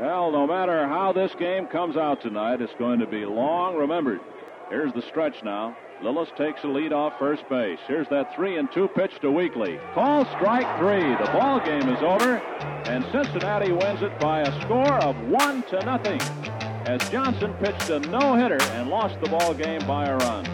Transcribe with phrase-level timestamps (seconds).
[0.00, 4.20] Well, no matter how this game comes out tonight, it's going to be long remembered.
[4.70, 5.76] Here's the stretch now.
[6.02, 7.80] Lillis takes a lead off first base.
[7.88, 9.80] Here's that three and two pitch to Weekly.
[9.94, 11.00] Call strike three.
[11.00, 12.36] The ball game is over,
[12.86, 16.20] and Cincinnati wins it by a score of one to nothing.
[16.86, 20.46] As Johnson pitched a no hitter and lost the ball game by a run.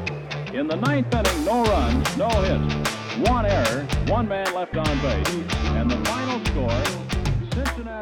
[0.54, 5.29] In the ninth inning, no runs, no hits, one error, one man left on base,
[5.76, 6.84] and the final score:
[7.52, 7.93] Cincinnati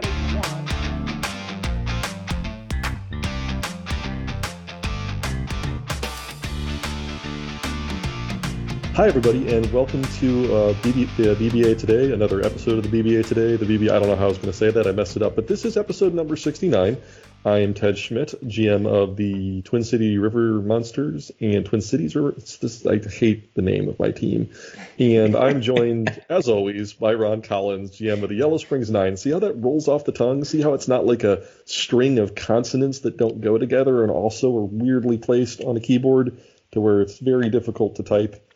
[8.94, 13.26] Hi, everybody, and welcome to uh, BB, uh, BBA Today, another episode of the BBA
[13.26, 13.56] Today.
[13.56, 15.22] The BBA, I don't know how I was going to say that, I messed it
[15.22, 16.98] up, but this is episode number 69.
[17.42, 22.34] I am Ted Schmidt, GM of the Twin City River Monsters and Twin Cities River.
[22.36, 24.50] It's this, I hate the name of my team.
[24.98, 29.16] And I'm joined, as always, by Ron Collins, GM of the Yellow Springs Nine.
[29.16, 30.44] See how that rolls off the tongue?
[30.44, 34.54] See how it's not like a string of consonants that don't go together and also
[34.54, 38.50] are weirdly placed on a keyboard to where it's very difficult to type?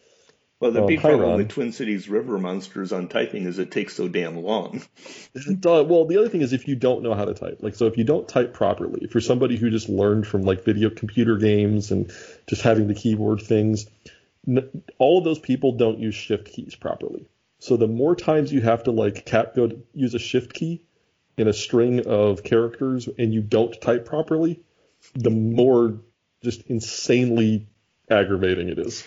[0.58, 3.94] Well, the Um, big problem with Twin Cities River Monsters on typing is it takes
[3.94, 4.82] so damn long.
[5.62, 7.98] Well, the other thing is if you don't know how to type, like, so if
[7.98, 11.90] you don't type properly, if you're somebody who just learned from like video computer games
[11.90, 12.10] and
[12.46, 13.86] just having the keyboard things,
[14.48, 17.26] n- all of those people don't use shift keys properly.
[17.58, 20.82] So the more times you have to like cap go to use a shift key
[21.36, 24.62] in a string of characters and you don't type properly,
[25.14, 26.00] the more
[26.42, 27.66] just insanely
[28.08, 29.04] aggravating it is.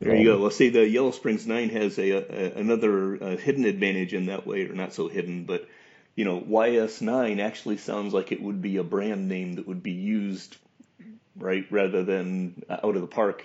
[0.00, 0.36] There you go.
[0.38, 4.46] Let's say the Yellow Springs Nine has a, a another uh, hidden advantage in that
[4.46, 5.68] way, or not so hidden, but
[6.16, 9.92] you know, YS9 actually sounds like it would be a brand name that would be
[9.92, 10.56] used,
[11.36, 13.42] right, rather than out of the park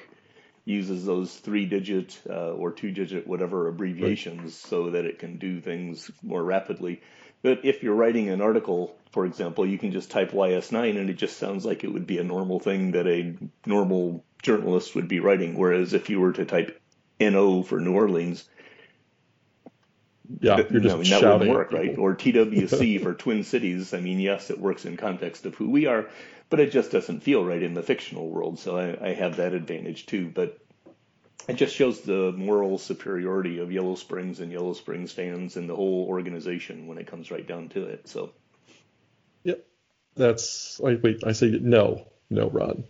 [0.66, 6.44] uses those three-digit uh, or two-digit whatever abbreviations so that it can do things more
[6.44, 7.02] rapidly.
[7.42, 11.16] But if you're writing an article, for example, you can just type YS9 and it
[11.16, 15.20] just sounds like it would be a normal thing that a normal journalist would be
[15.20, 15.58] writing.
[15.58, 16.80] Whereas if you were to type
[17.20, 18.48] NO for New Orleans,
[20.42, 21.50] Yeah, you're just I mean, that shouting.
[21.50, 21.98] wouldn't work, right?
[21.98, 23.94] Or TWC for Twin Cities.
[23.94, 26.10] I mean, yes, it works in context of who we are,
[26.50, 28.60] but it just doesn't feel right in the fictional world.
[28.60, 30.30] So I, I have that advantage too.
[30.30, 30.58] But
[31.48, 35.76] it just shows the moral superiority of Yellow Springs and Yellow Springs fans and the
[35.76, 38.08] whole organization when it comes right down to it.
[38.08, 38.34] So
[39.44, 39.66] Yep.
[40.16, 42.06] That's wait, wait, I say no.
[42.30, 42.84] No, Rod.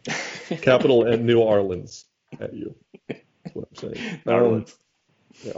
[0.62, 2.06] Capital and New Orleans
[2.40, 2.76] at you.
[3.08, 3.22] That's
[3.54, 4.22] what I'm saying.
[4.28, 4.76] Um, Orleans.
[5.44, 5.54] yeah.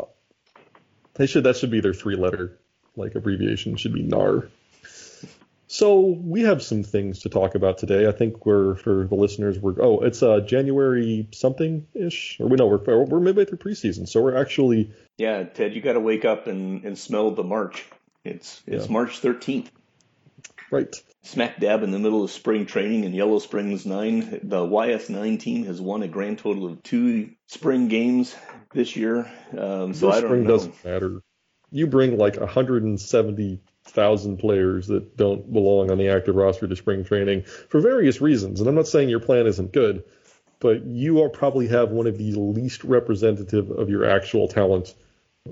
[1.15, 2.57] They should that should be their three letter
[2.95, 4.49] like abbreviation should be NAR.
[5.67, 8.05] So we have some things to talk about today.
[8.05, 12.57] I think we're for the listeners we're oh it's uh January something ish or we
[12.57, 16.25] know we're we're midway through preseason so we're actually Yeah, Ted, you got to wake
[16.25, 17.85] up and, and smell the March.
[18.23, 18.91] It's it's Yeah.
[18.91, 19.67] March 13th.
[20.71, 24.39] Right Smack dab in the middle of spring training in Yellow Springs 9.
[24.41, 28.35] The YS9 team has won a grand total of two spring games
[28.73, 29.31] this year.
[29.55, 30.49] Um, so This I don't spring know.
[30.49, 31.21] doesn't matter.
[31.69, 37.43] You bring like 170,000 players that don't belong on the active roster to spring training
[37.43, 38.59] for various reasons.
[38.59, 40.03] And I'm not saying your plan isn't good,
[40.59, 44.95] but you are probably have one of the least representative of your actual talent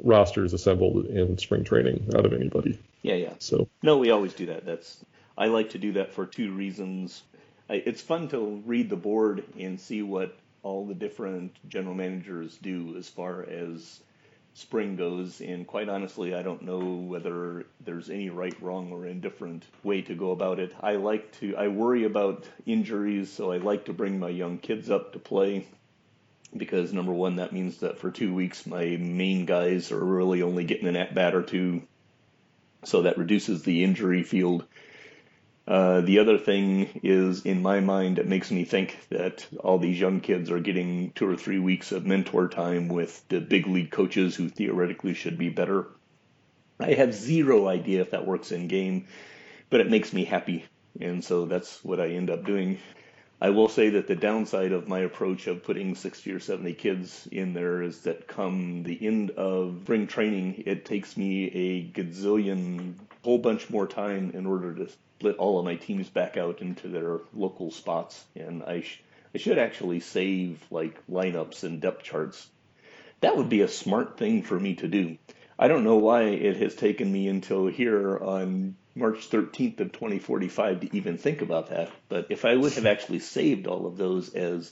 [0.03, 2.79] rosters assembled in spring training out of anybody.
[3.01, 3.33] Yeah, yeah.
[3.39, 4.65] So No, we always do that.
[4.65, 5.03] That's
[5.39, 7.23] I like to do that for two reasons.
[7.69, 12.57] I, it's fun to read the board and see what all the different general managers
[12.57, 14.01] do as far as
[14.53, 15.39] spring goes.
[15.39, 20.13] And quite honestly, I don't know whether there's any right, wrong, or indifferent way to
[20.13, 20.75] go about it.
[20.81, 21.55] I like to.
[21.55, 25.65] I worry about injuries, so I like to bring my young kids up to play.
[26.55, 30.65] Because number one, that means that for two weeks my main guys are really only
[30.65, 31.83] getting an at bat or two
[32.83, 34.65] so that reduces the injury field.
[35.69, 39.99] Uh, the other thing is, in my mind, it makes me think that all these
[39.99, 43.91] young kids are getting two or three weeks of mentor time with the big league
[43.91, 45.85] coaches who theoretically should be better.
[46.79, 49.05] I have zero idea if that works in game,
[49.69, 50.65] but it makes me happy,
[50.99, 52.79] and so that's what I end up doing.
[53.41, 57.25] I will say that the downside of my approach of putting 60 or 70 kids
[57.31, 62.95] in there is that come the end of spring training, it takes me a gazillion,
[63.23, 66.89] whole bunch more time in order to split all of my teams back out into
[66.89, 68.25] their local spots.
[68.35, 69.01] And I, sh-
[69.33, 72.49] I should actually save like lineups and depth charts.
[73.21, 75.17] That would be a smart thing for me to do.
[75.57, 80.81] I don't know why it has taken me until here on March 13th of 2045
[80.81, 81.91] to even think about that.
[82.07, 84.71] But if I would have actually saved all of those as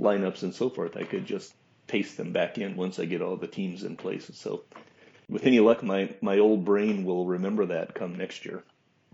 [0.00, 1.52] lineups and so forth, I could just
[1.86, 4.30] paste them back in once I get all the teams in place.
[4.34, 4.64] So
[5.28, 8.62] with any luck, my, my old brain will remember that come next year.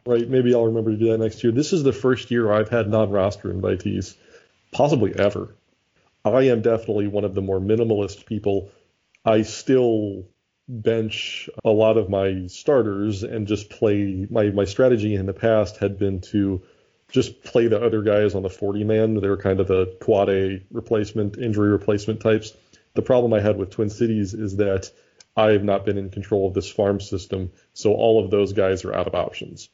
[0.06, 0.28] Right.
[0.28, 1.52] Maybe I'll remember to do that next year.
[1.52, 4.14] This is the first year I've had non-roster invitees,
[4.70, 5.54] possibly ever.
[6.24, 8.70] I am definitely one of the more minimalist people.
[9.24, 10.26] I still
[10.68, 15.76] bench a lot of my starters and just play my my strategy in the past
[15.76, 16.62] had been to
[17.10, 19.14] just play the other guys on the 40 man.
[19.14, 22.52] They're kind of the quad A replacement, injury replacement types.
[22.94, 24.90] The problem I had with Twin Cities is that
[25.36, 28.84] I have not been in control of this farm system, so all of those guys
[28.84, 29.68] are out of options.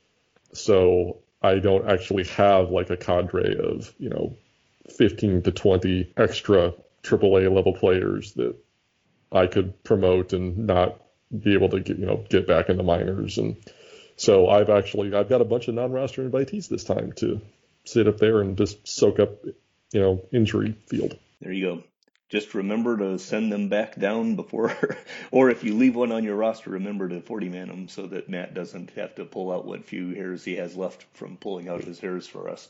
[0.53, 4.37] So I don't actually have like a cadre of, you know,
[4.97, 8.57] 15 to 20 extra AAA level players that
[9.33, 11.01] I could promote and not
[11.37, 13.39] be able to get, you know, get back into minors.
[13.39, 13.57] And
[14.17, 17.41] so I've actually, I've got a bunch of non-roster invitees this time to
[17.85, 19.45] sit up there and just soak up,
[19.93, 21.17] you know, injury field.
[21.41, 21.83] There you go.
[22.29, 24.77] Just remember to send them back down before,
[25.33, 28.29] or if you leave one on your roster, remember to 40 man them so that
[28.29, 31.83] Matt doesn't have to pull out what few hairs he has left from pulling out
[31.83, 32.69] his hairs for us.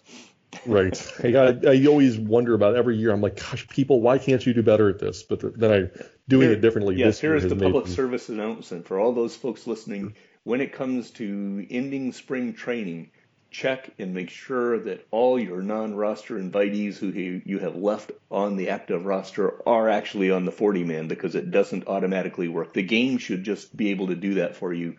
[0.64, 1.12] right.
[1.22, 3.12] I, got, I always wonder about every year.
[3.12, 5.22] I'm like, gosh, people, why can't you do better at this?
[5.22, 6.96] But then I doing Here, it differently.
[6.96, 10.14] Yes, here is the public service announcement for all those folks listening.
[10.44, 13.10] When it comes to ending spring training,
[13.50, 17.08] check and make sure that all your non-roster invitees who
[17.44, 21.50] you have left on the active roster are actually on the 40 man because it
[21.50, 22.72] doesn't automatically work.
[22.72, 24.96] The game should just be able to do that for you,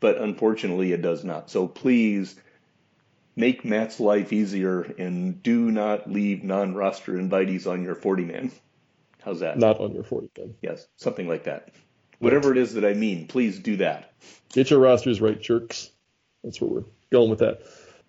[0.00, 1.48] but unfortunately it does not.
[1.48, 2.34] So please
[3.36, 8.50] make Matt's life easier and do not leave non-roster invitees on your 40 man.
[9.22, 9.58] How's that?
[9.58, 10.54] Not on your 40 man.
[10.62, 11.70] Yes, something like that.
[12.18, 14.12] Whatever it is that I mean, please do that.
[14.52, 15.90] Get your rosters right, jerks.
[16.44, 17.62] That's where we're going with that.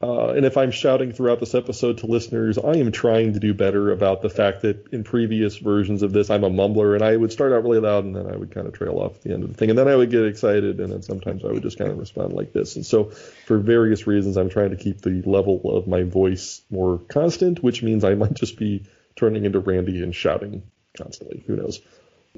[0.03, 3.53] Uh, and if I'm shouting throughout this episode to listeners, I am trying to do
[3.53, 7.15] better about the fact that in previous versions of this, I'm a mumbler and I
[7.15, 9.33] would start out really loud and then I would kind of trail off at the
[9.33, 9.69] end of the thing.
[9.69, 12.33] And then I would get excited and then sometimes I would just kind of respond
[12.33, 12.75] like this.
[12.77, 13.11] And so
[13.45, 17.83] for various reasons, I'm trying to keep the level of my voice more constant, which
[17.83, 18.85] means I might just be
[19.15, 20.63] turning into Randy and shouting
[20.97, 21.43] constantly.
[21.47, 21.81] Who knows?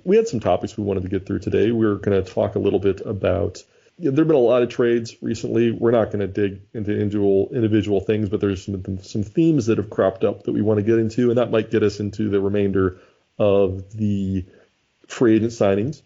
[0.04, 1.72] We had some topics we wanted to get through today.
[1.72, 3.64] We are going to talk a little bit about
[4.00, 5.72] there have been a lot of trades recently.
[5.72, 9.78] We're not going to dig into individual individual things, but there's some some themes that
[9.78, 12.30] have cropped up that we want to get into, and that might get us into
[12.30, 13.00] the remainder
[13.38, 14.46] of the
[15.08, 16.02] free agent signings.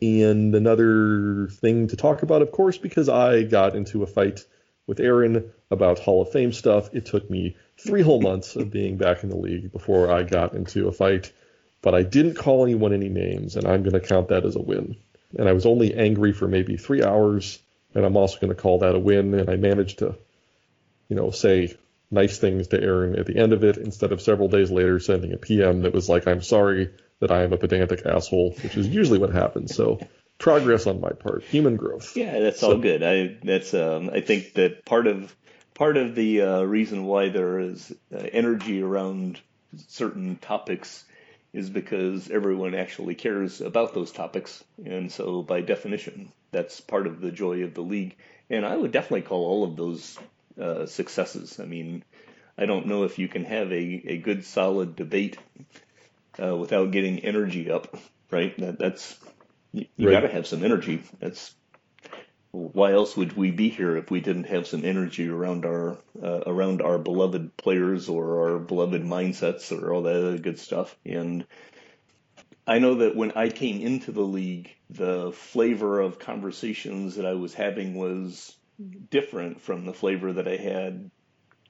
[0.00, 4.46] And another thing to talk about, of course, because I got into a fight
[4.86, 6.94] with Aaron about Hall of Fame stuff.
[6.94, 10.54] It took me three whole months of being back in the league before I got
[10.54, 11.32] into a fight,
[11.82, 14.60] but I didn't call anyone any names, and I'm going to count that as a
[14.60, 14.96] win
[15.36, 17.58] and I was only angry for maybe three hours,
[17.94, 19.34] and I'm also going to call that a win.
[19.34, 20.16] And I managed to,
[21.08, 21.74] you know, say
[22.10, 25.32] nice things to Aaron at the end of it instead of several days later sending
[25.32, 26.90] a PM that was like, "I'm sorry
[27.20, 29.74] that I am a pedantic asshole," which is usually what happens.
[29.74, 29.98] So
[30.38, 32.16] progress on my part, human growth.
[32.16, 33.02] Yeah, that's so, all good.
[33.02, 35.34] I that's um, I think that part of
[35.74, 39.38] part of the uh, reason why there is uh, energy around
[39.88, 41.04] certain topics
[41.52, 44.62] is because everyone actually cares about those topics.
[44.84, 48.16] And so, by definition, that's part of the joy of the league.
[48.50, 50.18] And I would definitely call all of those
[50.60, 51.60] uh, successes.
[51.60, 52.04] I mean,
[52.56, 55.38] I don't know if you can have a, a good, solid debate
[56.42, 57.96] uh, without getting energy up,
[58.30, 58.56] right?
[58.58, 59.18] That, that's
[59.72, 60.14] you, you right.
[60.14, 61.02] got to have some energy.
[61.20, 61.54] That's
[62.50, 66.42] why else would we be here if we didn't have some energy around our uh,
[66.46, 70.96] around our beloved players or our beloved mindsets or all that other good stuff?
[71.04, 71.46] And
[72.66, 77.34] I know that when I came into the league, the flavor of conversations that I
[77.34, 78.56] was having was
[79.10, 81.10] different from the flavor that I had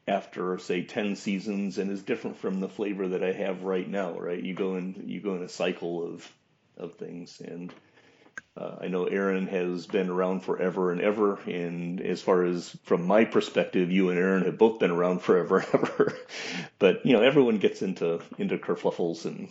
[0.06, 4.18] after say 10 seasons and is different from the flavor that I have right now,
[4.18, 4.42] right?
[4.42, 6.30] You go in you go in a cycle of
[6.76, 7.74] of things and
[8.58, 13.06] uh, I know Aaron has been around forever and ever, and as far as from
[13.06, 16.18] my perspective, you and Aaron have both been around forever and ever.
[16.80, 19.48] but you know, everyone gets into into kerfluffles and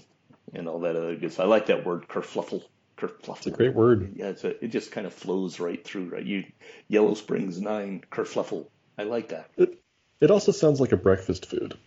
[0.54, 1.46] and all that other good stuff.
[1.46, 2.64] I like that word kerfluffle.
[2.98, 3.38] Kerfluffle.
[3.38, 4.14] It's a great word.
[4.16, 6.10] Yeah, it's a, it just kind of flows right through.
[6.10, 6.44] Right, you
[6.90, 8.66] Yellow Springs Nine kerfluffle.
[8.98, 9.50] I like that.
[9.56, 9.80] It,
[10.20, 11.78] it also sounds like a breakfast food.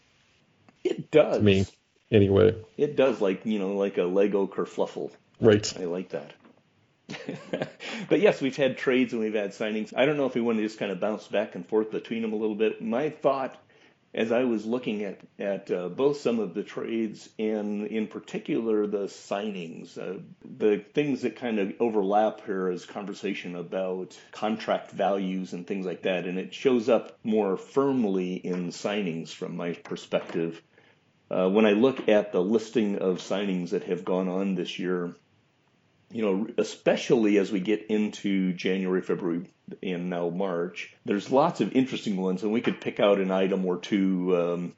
[0.85, 1.37] It does.
[1.37, 1.67] To me,
[2.11, 2.57] anyway.
[2.79, 5.11] It does, like you know, like a Lego kerfluffle.
[5.39, 5.71] Right.
[5.79, 6.33] I like that.
[8.09, 9.93] But yes, we've had trades and we've had signings.
[9.97, 12.23] I don't know if we want to just kind of bounce back and forth between
[12.23, 12.83] them a little bit.
[12.83, 13.57] My thought,
[14.13, 18.87] as I was looking at at uh, both some of the trades and in particular
[18.87, 20.21] the signings, uh,
[20.59, 26.03] the things that kind of overlap here is conversation about contract values and things like
[26.03, 30.61] that, and it shows up more firmly in signings from my perspective.
[31.31, 35.15] Uh, when I look at the listing of signings that have gone on this year,
[36.11, 39.47] you know, especially as we get into January, February,
[39.83, 43.65] and now March, there's lots of interesting ones, and we could pick out an item
[43.65, 44.37] or two.
[44.37, 44.75] Um,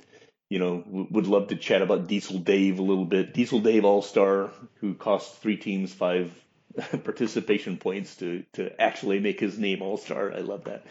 [0.50, 3.32] you know, would love to chat about Diesel Dave a little bit.
[3.32, 6.30] Diesel Dave All Star, who cost three teams five
[7.04, 10.32] participation points to to actually make his name All Star.
[10.34, 10.84] I love that.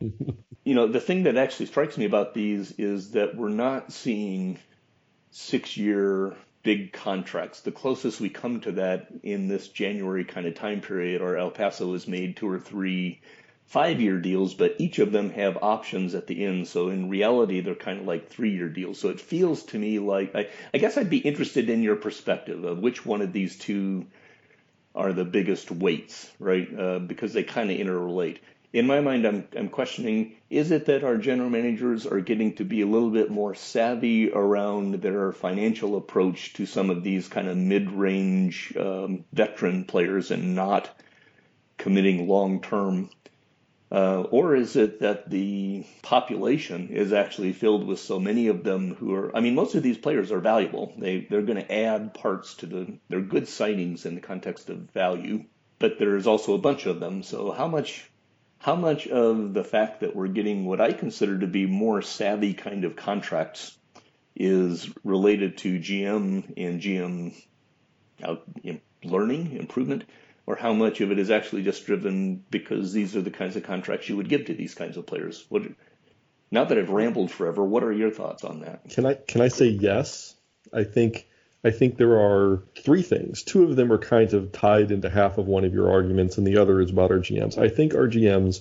[0.00, 4.58] you know, the thing that actually strikes me about these is that we're not seeing
[5.30, 6.34] six year
[6.66, 7.60] big contracts.
[7.60, 11.52] The closest we come to that in this January kind of time period, or El
[11.52, 13.20] Paso has made two or three
[13.66, 16.66] five year deals, but each of them have options at the end.
[16.66, 18.98] So in reality, they're kind of like three year deals.
[18.98, 22.64] So it feels to me like I, I guess I'd be interested in your perspective
[22.64, 24.06] of which one of these two
[24.92, 26.68] are the biggest weights, right?
[26.76, 28.38] Uh, because they kind of interrelate.
[28.76, 32.64] In my mind, I'm, I'm questioning is it that our general managers are getting to
[32.64, 37.48] be a little bit more savvy around their financial approach to some of these kind
[37.48, 40.90] of mid range um, veteran players and not
[41.78, 43.08] committing long term
[43.90, 48.94] uh, or is it that the population is actually filled with so many of them
[48.96, 50.92] who are, I mean, most of these players are valuable.
[50.98, 54.90] They, they're going to add parts to the, they're good signings in the context of
[54.90, 55.44] value,
[55.78, 57.22] but there's also a bunch of them.
[57.22, 58.10] So how much,
[58.58, 62.54] how much of the fact that we're getting what I consider to be more savvy
[62.54, 63.76] kind of contracts
[64.34, 67.34] is related to GM and GM
[68.22, 70.04] out, uh, you know, learning, improvement,
[70.46, 73.62] or how much of it is actually just driven because these are the kinds of
[73.62, 75.44] contracts you would give to these kinds of players?
[75.48, 75.62] What,
[76.50, 78.88] now that I've rambled forever, what are your thoughts on that?
[78.90, 80.34] Can I can I say yes?
[80.72, 81.26] I think
[81.64, 83.42] I think there are three things.
[83.42, 86.46] Two of them are kind of tied into half of one of your arguments, and
[86.46, 87.58] the other is about our GMs.
[87.58, 88.60] I think our GMs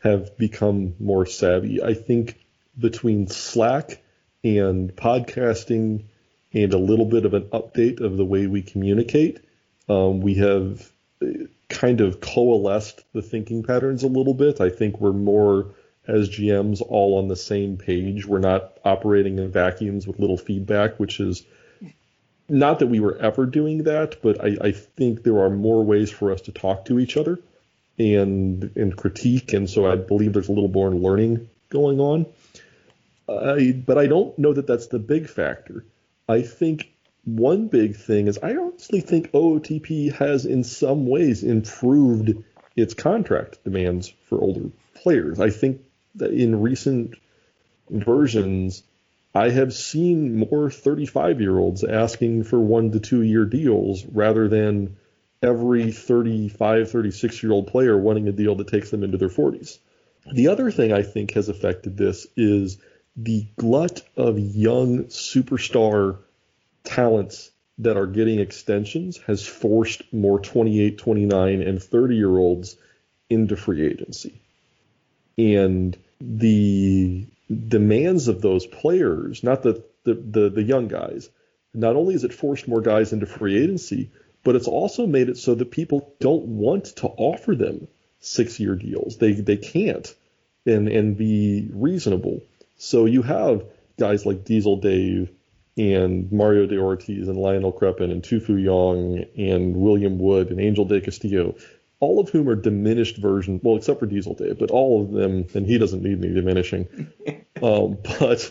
[0.00, 1.82] have become more savvy.
[1.82, 2.38] I think
[2.78, 4.02] between Slack
[4.42, 6.04] and podcasting
[6.52, 9.40] and a little bit of an update of the way we communicate,
[9.88, 10.90] um, we have
[11.68, 14.60] kind of coalesced the thinking patterns a little bit.
[14.60, 15.74] I think we're more
[16.06, 18.26] as GMs all on the same page.
[18.26, 21.44] We're not operating in vacuums with little feedback, which is
[22.50, 26.10] not that we were ever doing that, but I, I think there are more ways
[26.10, 27.40] for us to talk to each other
[27.98, 32.26] and and critique, and so I believe there's a little more learning going on.
[33.28, 35.84] I, but I don't know that that's the big factor.
[36.28, 36.92] I think
[37.24, 42.42] one big thing is I honestly think OOTP has in some ways improved
[42.76, 45.38] its contract demands for older players.
[45.38, 45.82] I think
[46.16, 47.14] that in recent
[47.90, 48.82] versions,
[49.34, 54.48] I have seen more 35 year olds asking for one to two year deals rather
[54.48, 54.96] than
[55.42, 59.78] every 35, 36 year old player wanting a deal that takes them into their 40s.
[60.32, 62.78] The other thing I think has affected this is
[63.16, 66.18] the glut of young superstar
[66.84, 72.76] talents that are getting extensions has forced more 28, 29, and 30 year olds
[73.28, 74.40] into free agency.
[75.38, 81.28] And the demands of those players, not the, the, the, the young guys,
[81.74, 84.10] not only has it forced more guys into free agency,
[84.42, 87.88] but it's also made it so that people don't want to offer them
[88.20, 89.18] six year deals.
[89.18, 90.12] They they can't
[90.66, 92.42] and and be reasonable.
[92.76, 93.64] So you have
[93.98, 95.30] guys like Diesel Dave
[95.76, 100.84] and Mario de Ortiz and Lionel Crepin and Tu-Fu Young and William Wood and Angel
[100.84, 101.54] de Castillo,
[102.00, 105.46] all of whom are diminished versions, well, except for Diesel Dave, but all of them,
[105.54, 106.88] and he doesn't need any diminishing.
[107.62, 108.50] um, but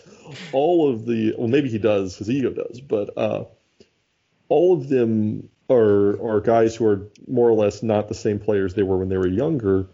[0.52, 3.44] all of the, well, maybe he does, his ego does, but uh,
[4.48, 8.74] all of them are are guys who are more or less not the same players
[8.74, 9.88] they were when they were younger,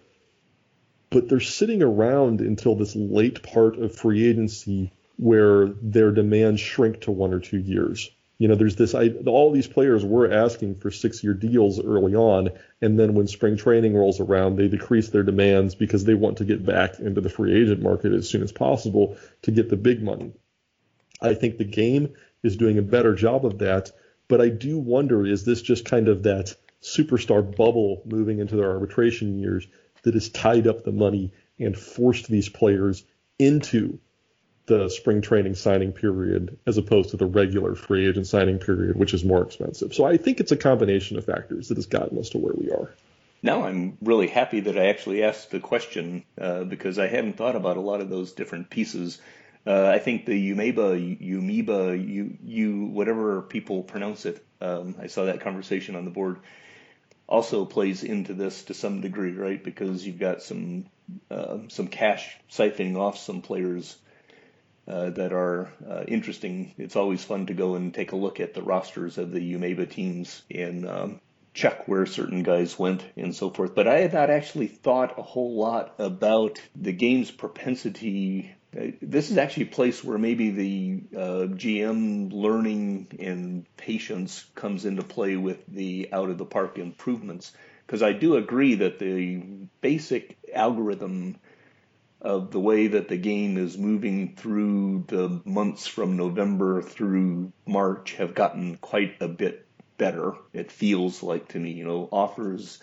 [1.11, 7.01] but they're sitting around until this late part of free agency where their demands shrink
[7.03, 8.11] to one or two years.
[8.39, 12.15] You know, there's this, I, all these players were asking for six year deals early
[12.15, 12.51] on.
[12.83, 16.45] And then when spring training rolls around, they decrease their demands because they want to
[16.45, 20.03] get back into the free agent market as soon as possible to get the big
[20.03, 20.33] money.
[21.21, 23.91] I think the game is doing a better job of that.
[24.29, 28.71] But I do wonder, is this just kind of that superstar bubble moving into their
[28.71, 29.67] arbitration years
[30.03, 33.05] that has tied up the money and forced these players
[33.39, 33.99] into
[34.67, 39.15] the spring training signing period as opposed to the regular free agent signing period, which
[39.15, 39.95] is more expensive.
[39.95, 42.71] So I think it's a combination of factors that has gotten us to where we
[42.71, 42.91] are.
[43.43, 47.55] Now I'm really happy that I actually asked the question uh, because I hadn't thought
[47.55, 49.21] about a lot of those different pieces.
[49.65, 55.27] Uh, I think the Umeba, Umeba, you, you, whatever people pronounce it, um, I saw
[55.27, 56.39] that conversation on the board,
[57.29, 59.63] also plays into this to some degree, right?
[59.63, 60.87] Because you've got some
[61.31, 63.97] uh, some cash siphoning off some players
[64.89, 66.75] uh, that are uh, interesting.
[66.79, 69.91] It's always fun to go and take a look at the rosters of the UMEBA
[69.91, 71.21] teams and um,
[71.55, 73.75] check where certain guys went and so forth.
[73.75, 78.55] But I had not actually thought a whole lot about the game's propensity.
[79.01, 85.03] This is actually a place where maybe the uh, GM learning and patience comes into
[85.03, 87.53] play with the out of the park improvements.
[87.87, 89.39] Because I do agree that the
[89.81, 91.39] basic algorithm
[92.27, 98.15] of the way that the game is moving through the months from November through March
[98.15, 99.65] have gotten quite a bit
[99.97, 100.35] better.
[100.53, 102.83] It feels like to me, you know, offers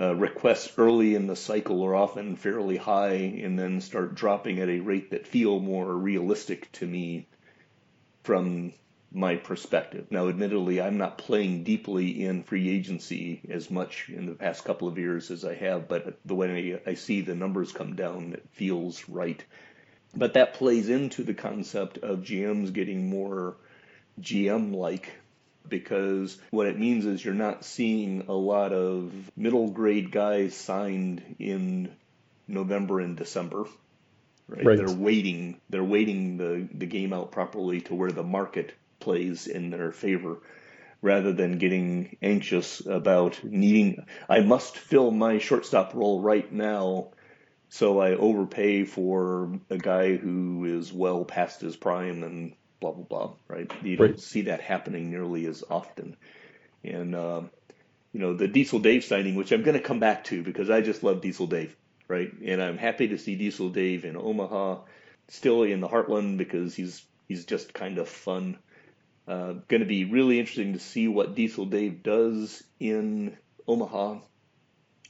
[0.00, 4.68] uh, requests early in the cycle are often fairly high and then start dropping at
[4.68, 7.26] a rate that feel more realistic to me
[8.22, 8.72] from
[9.12, 10.06] my perspective.
[10.10, 14.88] Now, admittedly, I'm not playing deeply in free agency as much in the past couple
[14.88, 18.46] of years as I have, but the way I see the numbers come down, it
[18.52, 19.42] feels right.
[20.14, 23.56] But that plays into the concept of GMs getting more
[24.20, 25.12] GM like
[25.68, 31.36] because what it means is you're not seeing a lot of middle grade guys signed
[31.38, 31.92] in
[32.48, 33.66] November and December.
[34.48, 34.64] Right?
[34.64, 34.78] right.
[34.78, 35.60] They're waiting.
[35.68, 40.38] They're waiting the, the game out properly to where the market plays in their favor,
[41.02, 44.04] rather than getting anxious about needing.
[44.28, 47.08] I must fill my shortstop role right now,
[47.68, 53.04] so I overpay for a guy who is well past his prime and blah blah
[53.04, 53.32] blah.
[53.48, 53.70] Right?
[53.82, 56.16] You don't see that happening nearly as often,
[56.84, 57.42] and uh,
[58.12, 60.80] you know the Diesel Dave signing, which I'm going to come back to because I
[60.80, 61.76] just love Diesel Dave,
[62.08, 62.30] right?
[62.44, 64.80] And I'm happy to see Diesel Dave in Omaha,
[65.28, 68.58] still in the Heartland because he's he's just kind of fun.
[69.30, 73.36] Uh, going to be really interesting to see what Diesel Dave does in
[73.68, 74.18] Omaha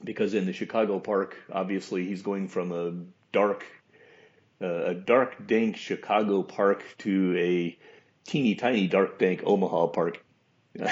[0.04, 2.92] because in the Chicago park, obviously he's going from a
[3.32, 3.64] dark
[4.62, 7.78] uh, a dark, dank Chicago park to a
[8.26, 10.22] teeny tiny, dark, dank Omaha park.
[10.78, 10.90] uh,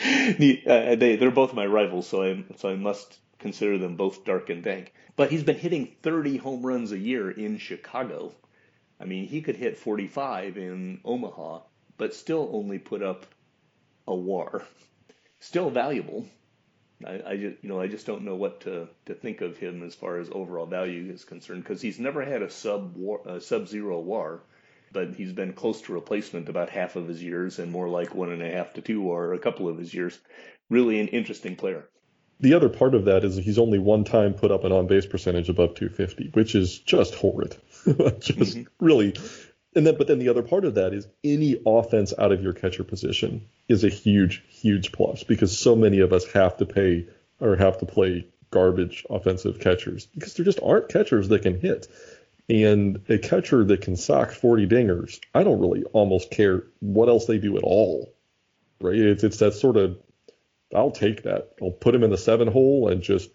[0.00, 4.62] they they're both my rivals, so I so I must consider them both dark and
[4.62, 4.92] dank.
[5.16, 8.32] But he's been hitting 30 home runs a year in Chicago.
[9.00, 11.62] I mean, he could hit 45 in Omaha,
[11.96, 13.26] but still only put up
[14.06, 14.62] a WAR.
[15.40, 16.26] Still valuable,
[17.04, 19.82] I, I just you know I just don't know what to, to think of him
[19.82, 23.40] as far as overall value is concerned because he's never had a sub war, a
[23.40, 24.40] sub zero WAR,
[24.92, 28.32] but he's been close to replacement about half of his years and more like one
[28.32, 30.18] and a half to two WAR a couple of his years.
[30.70, 31.88] Really an interesting player.
[32.40, 35.06] The other part of that is he's only one time put up an on base
[35.06, 37.56] percentage above 250, which is just horrid.
[38.20, 38.62] just mm-hmm.
[38.84, 39.14] really
[39.76, 42.52] and then but then the other part of that is any offense out of your
[42.52, 47.06] catcher position is a huge huge plus because so many of us have to pay
[47.40, 51.88] or have to play garbage offensive catchers because there just aren't catchers that can hit.
[52.48, 57.26] And a catcher that can sock 40 dingers i don't really almost care what else
[57.26, 58.14] they do at all
[58.80, 58.94] right?
[58.94, 59.98] It's, it's that sort of
[60.74, 61.52] i'll take that.
[61.62, 63.30] I'll put him in the seven hole and just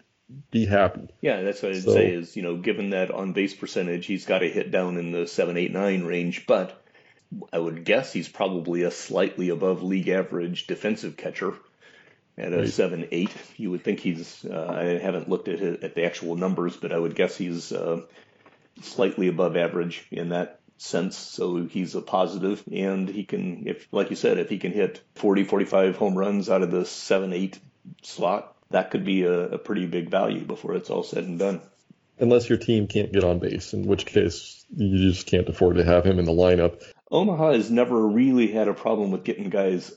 [0.50, 1.08] be happy.
[1.20, 4.26] Yeah, that's what I'd so, say is, you know, given that on base percentage, he's
[4.26, 6.82] got to hit down in the seven, eight, nine range, but
[7.52, 11.54] I would guess he's probably a slightly above league average defensive catcher
[12.36, 12.68] at a right.
[12.68, 13.32] seven, eight.
[13.56, 14.44] You would think he's.
[14.44, 17.72] Uh, I haven't looked at it, at the actual numbers, but I would guess he's
[17.72, 18.02] uh,
[18.82, 21.16] slightly above average in that sense.
[21.16, 25.00] So he's a positive, and he can, if like you said, if he can hit
[25.14, 27.58] 40, 45 home runs out of the seven, eight
[28.02, 31.60] slot, that could be a, a pretty big value before it's all said and done.
[32.18, 35.84] Unless your team can't get on base, in which case you just can't afford to
[35.84, 36.82] have him in the lineup.
[37.10, 39.92] Omaha has never really had a problem with getting guys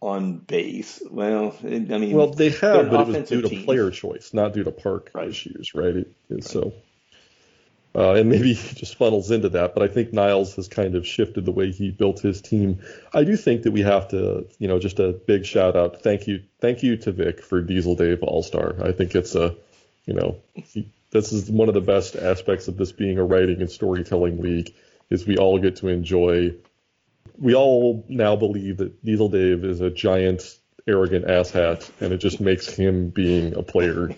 [0.00, 1.02] on base.
[1.10, 3.64] Well, I mean, well, they have, but it was due to team.
[3.64, 5.28] player choice, not due to park right.
[5.28, 5.96] issues, right?
[5.96, 6.44] It, right.
[6.44, 6.74] So,
[7.96, 9.74] uh, and maybe he just funnels into that.
[9.74, 12.80] But I think Niles has kind of shifted the way he built his team.
[13.14, 16.02] I do think that we have to, you know, just a big shout out.
[16.02, 18.76] Thank you, thank you to Vic for Diesel Dave All Star.
[18.82, 19.56] I think it's a,
[20.04, 23.60] you know, he, this is one of the best aspects of this being a writing
[23.60, 24.74] and storytelling league
[25.08, 26.54] is we all get to enjoy.
[27.38, 32.40] We all now believe that Diesel Dave is a giant, arrogant asshat, and it just
[32.40, 34.10] makes him being a player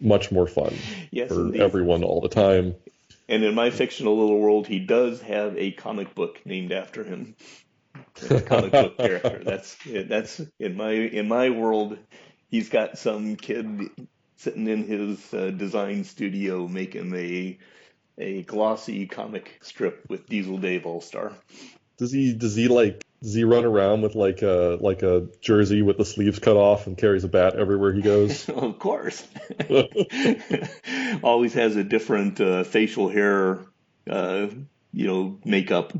[0.00, 0.74] much more fun
[1.12, 1.60] yes, for indeed.
[1.60, 2.74] everyone all the time.
[3.32, 7.34] And in my fictional little world, he does have a comic book named after him.
[8.28, 9.42] A comic book character.
[9.42, 11.96] That's that's in my in my world.
[12.50, 13.88] He's got some kid
[14.36, 17.58] sitting in his uh, design studio making a
[18.18, 21.32] a glossy comic strip with Diesel Dave All Star.
[21.96, 25.80] Does he does he like does he run around with like a like a jersey
[25.80, 28.48] with the sleeves cut off and carries a bat everywhere he goes?
[28.48, 29.26] of course.
[31.22, 33.60] Always has a different uh, facial hair,
[34.10, 34.48] uh,
[34.92, 35.92] you know, makeup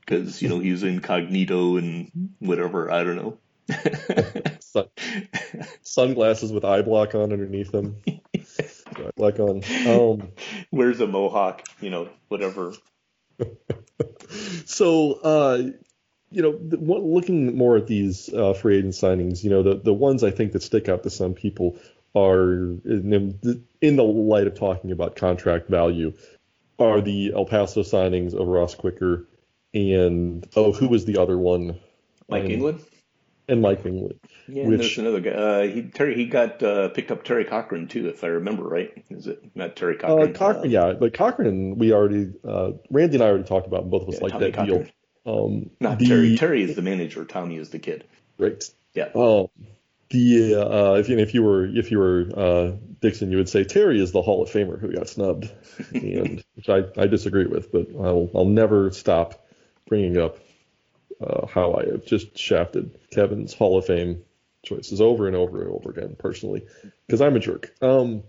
[0.00, 2.90] because you know he's incognito and whatever.
[2.90, 3.38] I don't know.
[4.60, 4.86] Sun,
[5.82, 7.98] sunglasses with eye block on underneath them.
[8.06, 9.62] eye block on.
[9.86, 10.32] Um,
[10.72, 12.72] Wears a mohawk, you know, whatever.
[14.64, 15.62] so, uh,
[16.30, 19.94] you know, the, looking more at these uh, free agent signings, you know, the, the
[19.94, 21.78] ones I think that stick out to some people
[22.14, 26.12] are, in, in the light of talking about contract value,
[26.78, 29.26] are the El Paso signings of Ross Quicker
[29.74, 31.78] and, oh, who was the other one?
[32.28, 32.80] Mike Um, England?
[33.48, 34.20] And Mike England.
[34.46, 35.30] Yeah, which- there's another guy.
[35.30, 38.92] Uh, he Terry he got uh, picked up Terry Cochran too, if I remember right.
[39.08, 40.34] Is it not Terry Uh, Cochran?
[40.34, 43.88] Cochran, yeah, but Cochran, we already, uh, Randy and I already talked about.
[43.88, 44.82] Both of us Yeah, like Tommy that Cochran.
[44.84, 44.92] deal.
[45.26, 46.36] Um, Not the, Terry.
[46.36, 47.24] Terry is the manager.
[47.24, 48.04] Tommy is the kid.
[48.38, 48.62] Right.
[48.94, 49.10] Yeah.
[49.14, 49.48] Um,
[50.10, 53.64] the uh, if you if you were if you were uh, Dixon, you would say
[53.64, 55.52] Terry is the Hall of Famer who got snubbed,
[55.92, 59.46] and which I, I disagree with, but I'll I'll never stop
[59.86, 60.38] bringing up
[61.20, 64.22] uh, how I have just shafted Kevin's Hall of Fame
[64.64, 66.64] choices over and over and over again personally
[67.06, 67.72] because I'm a jerk.
[67.82, 68.22] Um,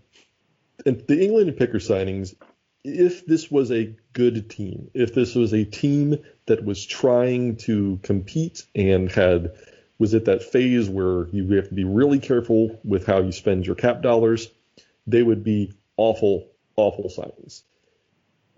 [0.85, 2.35] and the England and Picker signings,
[2.83, 7.97] if this was a good team, if this was a team that was trying to
[8.03, 9.53] compete and had
[9.97, 13.65] was at that phase where you have to be really careful with how you spend
[13.65, 14.51] your cap dollars,
[15.07, 17.61] they would be awful, awful signings.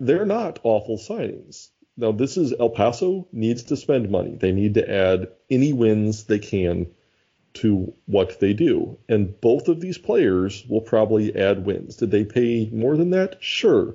[0.00, 1.68] They're not awful signings.
[1.96, 4.34] Now, this is El Paso needs to spend money.
[4.34, 6.88] They need to add any wins they can
[7.54, 8.98] to what they do.
[9.08, 11.96] And both of these players will probably add wins.
[11.96, 13.36] Did they pay more than that?
[13.40, 13.94] Sure.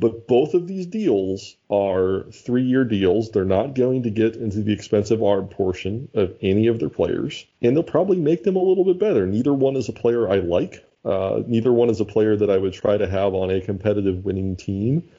[0.00, 3.30] But both of these deals are three year deals.
[3.30, 7.46] They're not going to get into the expensive arb portion of any of their players,
[7.62, 9.26] and they'll probably make them a little bit better.
[9.26, 10.84] Neither one is a player I like.
[11.04, 14.24] Uh, neither one is a player that I would try to have on a competitive
[14.24, 15.10] winning team.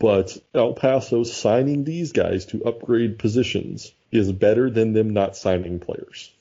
[0.00, 5.80] But El Paso signing these guys to upgrade positions is better than them not signing
[5.80, 6.32] players.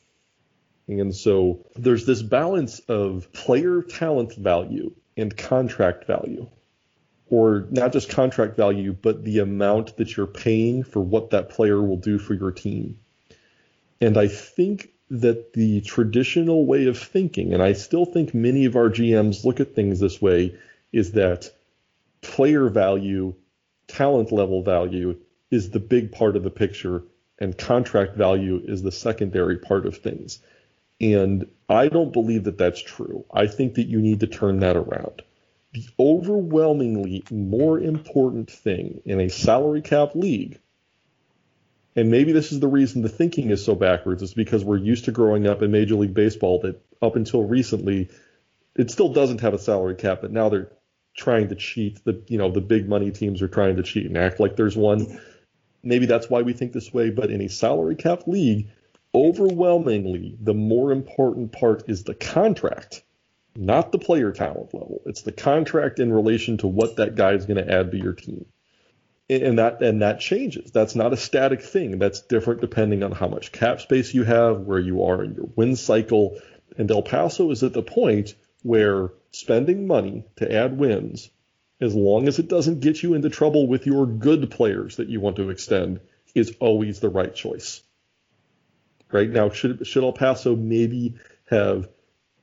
[0.88, 6.48] And so there's this balance of player talent value and contract value
[7.30, 11.82] or not just contract value, but the amount that you're paying for what that player
[11.82, 13.00] will do for your team.
[14.00, 18.76] And I think that the traditional way of thinking, and I still think many of
[18.76, 20.56] our GMs look at things this way,
[20.92, 21.52] is that
[22.22, 23.34] player value,
[23.88, 25.18] talent level value
[25.52, 27.04] is the big part of the picture,
[27.40, 30.40] and contract value is the secondary part of things.
[31.00, 33.26] And I don't believe that that's true.
[33.32, 35.22] I think that you need to turn that around
[35.78, 40.60] the overwhelmingly more important thing in a salary cap league,
[41.96, 45.06] and maybe this is the reason the thinking is so backwards, is because we're used
[45.06, 48.10] to growing up in Major League Baseball that up until recently,
[48.76, 50.72] it still doesn't have a salary cap, but now they're
[51.16, 52.04] trying to cheat.
[52.04, 54.78] The you know the big money teams are trying to cheat and act like there's
[54.78, 55.20] one.
[55.84, 58.70] Maybe that's why we think this way, but in a salary cap league,
[59.14, 63.04] overwhelmingly the more important part is the contract
[63.58, 65.02] not the player talent level.
[65.06, 68.14] It's the contract in relation to what that guy is going to add to your
[68.14, 68.46] team.
[69.30, 70.72] And that and that changes.
[70.72, 72.00] That's not a static thing.
[72.00, 75.50] That's different depending on how much cap space you have, where you are in your
[75.56, 76.40] win cycle.
[76.78, 81.30] And El Paso is at the point where spending money to add wins,
[81.82, 85.20] as long as it doesn't get you into trouble with your good players that you
[85.20, 86.00] want to extend,
[86.34, 87.82] is always the right choice.
[89.12, 91.16] Right now, should should El Paso maybe
[91.50, 91.90] have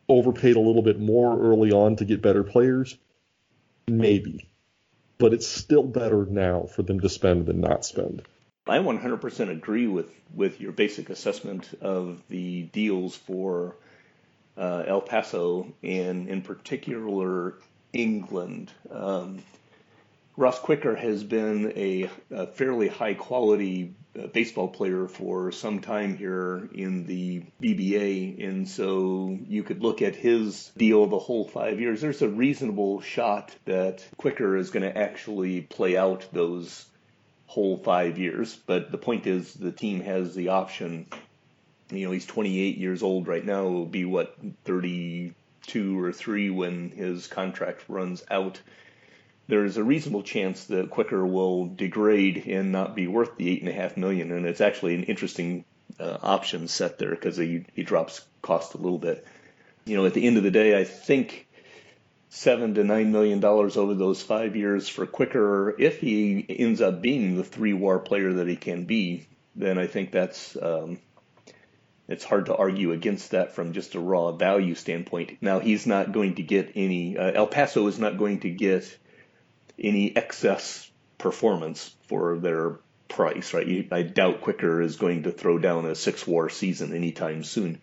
[0.08, 2.96] overpaid a little bit more early on to get better players?
[3.88, 4.48] Maybe.
[5.18, 8.22] But it's still better now for them to spend than not spend.
[8.66, 13.76] I 100% agree with, with your basic assessment of the deals for
[14.56, 17.54] uh, El Paso and, in particular,
[17.92, 18.72] England.
[18.90, 19.42] Um,
[20.36, 23.94] Ross Quicker has been a, a fairly high quality
[24.32, 30.14] baseball player for some time here in the BBA, and so you could look at
[30.14, 32.00] his deal the whole five years.
[32.00, 36.86] There's a reasonable shot that Quicker is going to actually play out those
[37.46, 41.06] whole five years, but the point is the team has the option.
[41.90, 43.64] You know, he's 28 years old right now.
[43.64, 48.60] Will be what 32 or three when his contract runs out
[49.46, 53.68] there's a reasonable chance that Quicker will degrade and not be worth the eight and
[53.68, 54.32] a half million.
[54.32, 55.64] And it's actually an interesting
[56.00, 59.26] uh, option set there because he he drops cost a little bit.
[59.84, 61.46] You know, at the end of the day, I think
[62.30, 67.00] seven to nine million dollars over those five years for Quicker, if he ends up
[67.02, 70.98] being the three WAR player that he can be, then I think that's um,
[72.08, 75.38] it's hard to argue against that from just a raw value standpoint.
[75.40, 77.16] Now he's not going to get any.
[77.16, 78.98] Uh, El Paso is not going to get
[79.78, 83.88] any excess performance for their price, right?
[83.90, 87.80] I doubt Quicker is going to throw down a six war season anytime soon.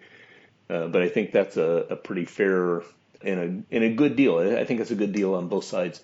[0.69, 2.83] Uh, but I think that's a, a pretty fair
[3.21, 4.37] and a, and a good deal.
[4.37, 6.01] I think it's a good deal on both sides.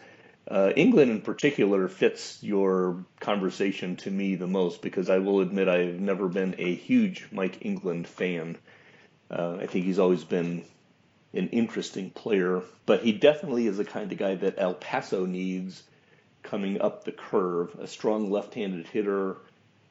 [0.50, 5.68] Uh, England in particular fits your conversation to me the most because I will admit
[5.68, 8.58] I've never been a huge Mike England fan.
[9.30, 10.64] Uh, I think he's always been
[11.34, 15.84] an interesting player, but he definitely is the kind of guy that El Paso needs
[16.44, 17.76] coming up the curve.
[17.80, 19.38] A strong left-handed hitter.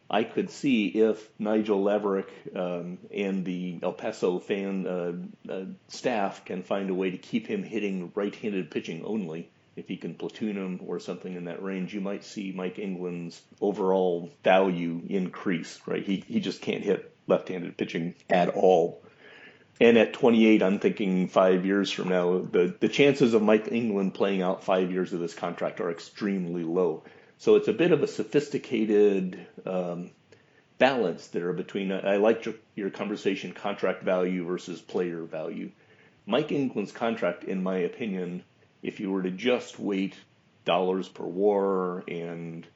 [0.08, 6.44] I could see if Nigel Laverick um, and the El Paso fan uh, uh, staff
[6.44, 10.56] can find a way to keep him hitting right-handed pitching only if he can platoon
[10.56, 16.02] him or something in that range, you might see Mike England's overall value increase, right?
[16.02, 19.02] He, he just can't hit left handed pitching at all.
[19.80, 24.14] And at 28, I'm thinking five years from now, the, the chances of Mike England
[24.14, 27.02] playing out five years of this contract are extremely low.
[27.38, 30.10] So it's a bit of a sophisticated um,
[30.78, 35.70] balance there between, I like your, your conversation, contract value versus player value.
[36.24, 38.44] Mike England's contract, in my opinion,
[38.82, 40.14] if you were to just weight
[40.64, 42.66] dollars per war and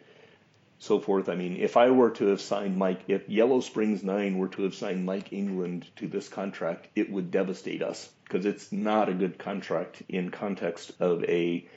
[0.81, 1.29] so forth.
[1.29, 4.63] I mean, if I were to have signed Mike, if Yellow Springs 9 were to
[4.63, 9.15] have signed Mike England to this contract, it would devastate us because it's not a
[9.15, 11.69] good contract in context of a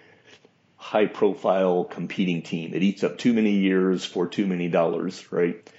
[0.78, 2.74] high profile competing team.
[2.74, 5.70] It eats up too many years for too many dollars, right?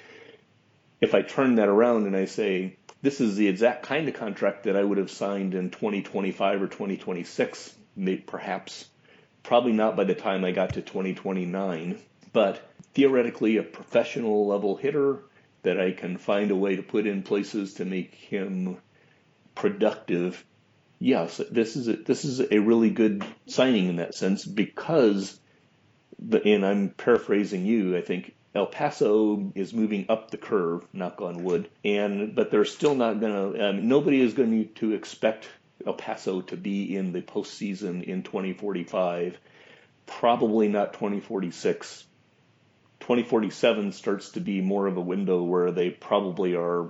[1.00, 4.64] If I turn that around and I say, this is the exact kind of contract
[4.64, 8.86] that I would have signed in 2025 or 2026, maybe perhaps
[9.42, 11.98] probably not by the time I got to 2029,
[12.32, 12.62] but
[12.94, 15.18] theoretically a professional level hitter
[15.62, 18.78] that I can find a way to put in places to make him
[19.54, 20.44] productive.
[20.98, 25.38] Yes, this is a, this is a really good signing in that sense because
[26.18, 31.20] the, and I'm paraphrasing you, I think El Paso is moving up the curve, knock
[31.20, 33.68] on wood, and but they're still not going to.
[33.68, 35.48] Um, nobody is going to expect
[35.84, 39.38] El Paso to be in the postseason in 2045.
[40.06, 42.04] Probably not 2046.
[43.04, 46.88] 2047 starts to be more of a window where they probably are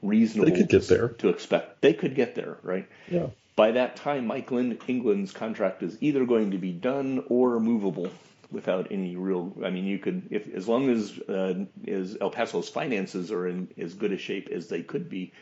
[0.00, 1.08] reasonable they could get there.
[1.08, 1.82] to expect.
[1.82, 2.88] They could get there, right?
[3.10, 3.26] Yeah.
[3.54, 8.10] By that time, Mike Lind- England's contract is either going to be done or movable
[8.50, 9.52] without any real.
[9.62, 13.68] I mean, you could, if as long as uh, as El Paso's finances are in
[13.76, 15.32] as good a shape as they could be.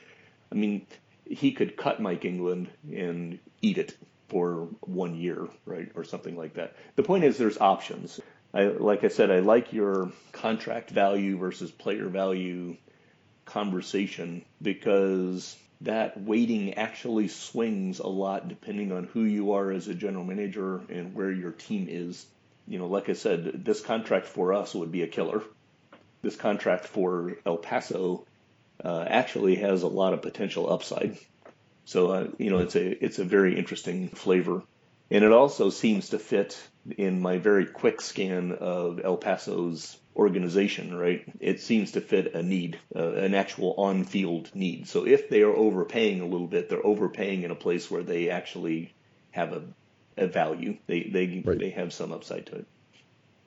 [0.50, 0.88] I mean,
[1.24, 3.96] he could cut Mike England and eat it
[4.28, 6.74] for one year, right, or something like that.
[6.96, 8.20] The point is, there's options.
[8.54, 12.76] I, like I said, I like your contract value versus player value
[13.44, 19.94] conversation because that weighting actually swings a lot depending on who you are as a
[19.94, 22.24] general manager and where your team is.
[22.66, 25.42] You know, like I said, this contract for us would be a killer.
[26.22, 28.24] This contract for El Paso
[28.82, 31.18] uh, actually has a lot of potential upside.
[31.84, 34.62] So uh, you know, it's a it's a very interesting flavor,
[35.14, 36.60] and it also seems to fit
[36.98, 40.96] in my very quick scan of El Paso's organization.
[40.96, 44.88] Right, it seems to fit a need, uh, an actual on-field need.
[44.88, 48.30] So if they are overpaying a little bit, they're overpaying in a place where they
[48.30, 48.92] actually
[49.30, 49.62] have a,
[50.16, 50.76] a value.
[50.86, 51.58] They they right.
[51.58, 52.66] they have some upside to it.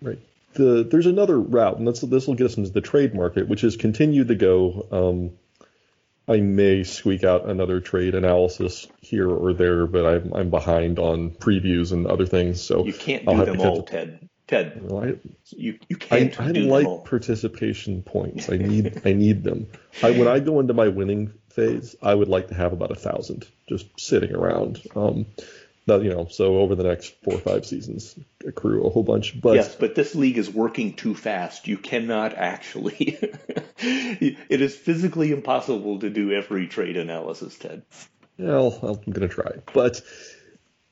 [0.02, 0.20] Right
[0.54, 3.64] the there's another route, and this this will get us into the trade market, which
[3.64, 4.88] is continue to go.
[4.92, 5.32] Um,
[6.28, 11.32] I may squeak out another trade analysis here or there, but I'm I'm behind on
[11.32, 14.28] previews and other things, so you can't do them all, Ted.
[14.48, 15.16] Ted, well, I,
[15.50, 16.40] you you can't.
[16.40, 17.02] I, I do like them all.
[17.02, 18.50] participation points.
[18.50, 19.68] I need I need them.
[20.04, 22.96] I, when I go into my winning phase, I would like to have about a
[22.96, 24.82] thousand just sitting around.
[24.96, 25.26] Um,
[25.88, 29.40] you know, so over the next four or five seasons, accrue a whole bunch.
[29.40, 31.68] But yes, but this league is working too fast.
[31.68, 33.18] You cannot actually.
[33.78, 37.84] it is physically impossible to do every trade analysis, Ted.
[38.38, 40.02] Well, I'm going to try, but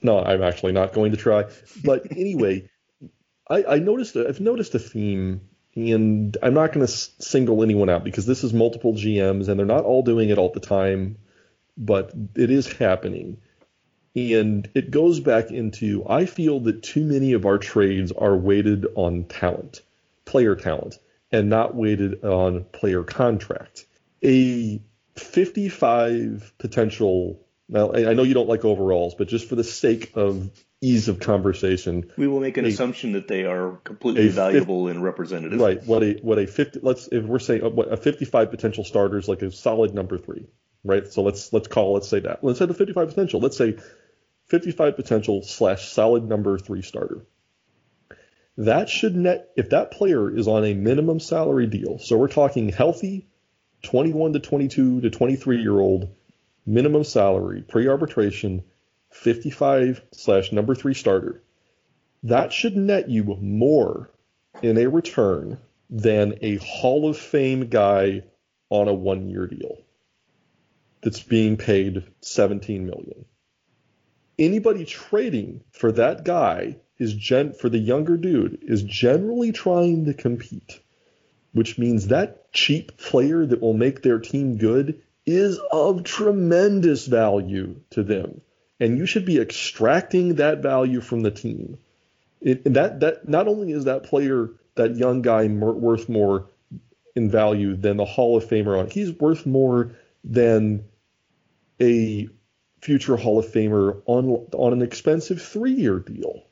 [0.02, 1.46] no, I'm actually not going to try.
[1.84, 2.70] But anyway,
[3.50, 5.42] I, I noticed I've noticed a theme
[5.76, 9.66] and I'm not going to single anyone out because this is multiple GMs and they're
[9.66, 11.18] not all doing it all the time,
[11.78, 13.38] but it is happening.
[14.16, 18.88] And it goes back into I feel that too many of our trades are weighted
[18.96, 19.82] on talent,
[20.24, 20.98] player talent,
[21.32, 23.86] and not weighted on player contract.
[24.24, 24.82] A
[25.16, 27.42] 55 potential.
[27.68, 30.50] Now, I know you don't like overalls, but just for the sake of
[30.82, 34.96] ease of conversation, we will make an a, assumption that they are completely valuable 50,
[34.96, 35.60] and representative.
[35.60, 35.84] Right.
[35.84, 36.80] What a what a 50.
[36.84, 40.48] Let's if we're saying uh, what a 55 potential starters like a solid number three.
[40.84, 41.12] Right.
[41.12, 42.44] So let's let's call let's say that.
[42.44, 43.40] Let's say the 55 potential.
[43.40, 43.78] Let's say
[44.48, 47.26] 55 potential slash solid number three starter.
[48.58, 52.00] that should net if that player is on a minimum salary deal.
[52.00, 53.28] So we're talking healthy
[53.84, 56.10] 21 to 22 to 23 year old
[56.66, 58.64] minimum salary pre arbitration
[59.12, 61.42] 55 slash number three starter.
[62.24, 64.10] That should net you more
[64.62, 65.58] in a return
[65.90, 68.24] than a Hall of Fame guy
[68.70, 69.78] on a one year deal
[71.02, 73.26] that's being paid 17 million.
[74.38, 80.14] Anybody trading for that guy is gen for the younger dude is generally trying to
[80.14, 80.80] compete,
[81.54, 87.82] which means that cheap player that will make their team good is of tremendous value
[87.92, 88.42] to them.
[88.80, 91.78] And you should be extracting that value from the team.
[92.42, 96.48] It, and that that not only is that player that young guy worth more
[97.16, 98.90] in value than the Hall of Famer on.
[98.90, 100.84] He's worth more than
[101.82, 102.28] a
[102.86, 106.44] future Hall of Famer on on an expensive three year deal.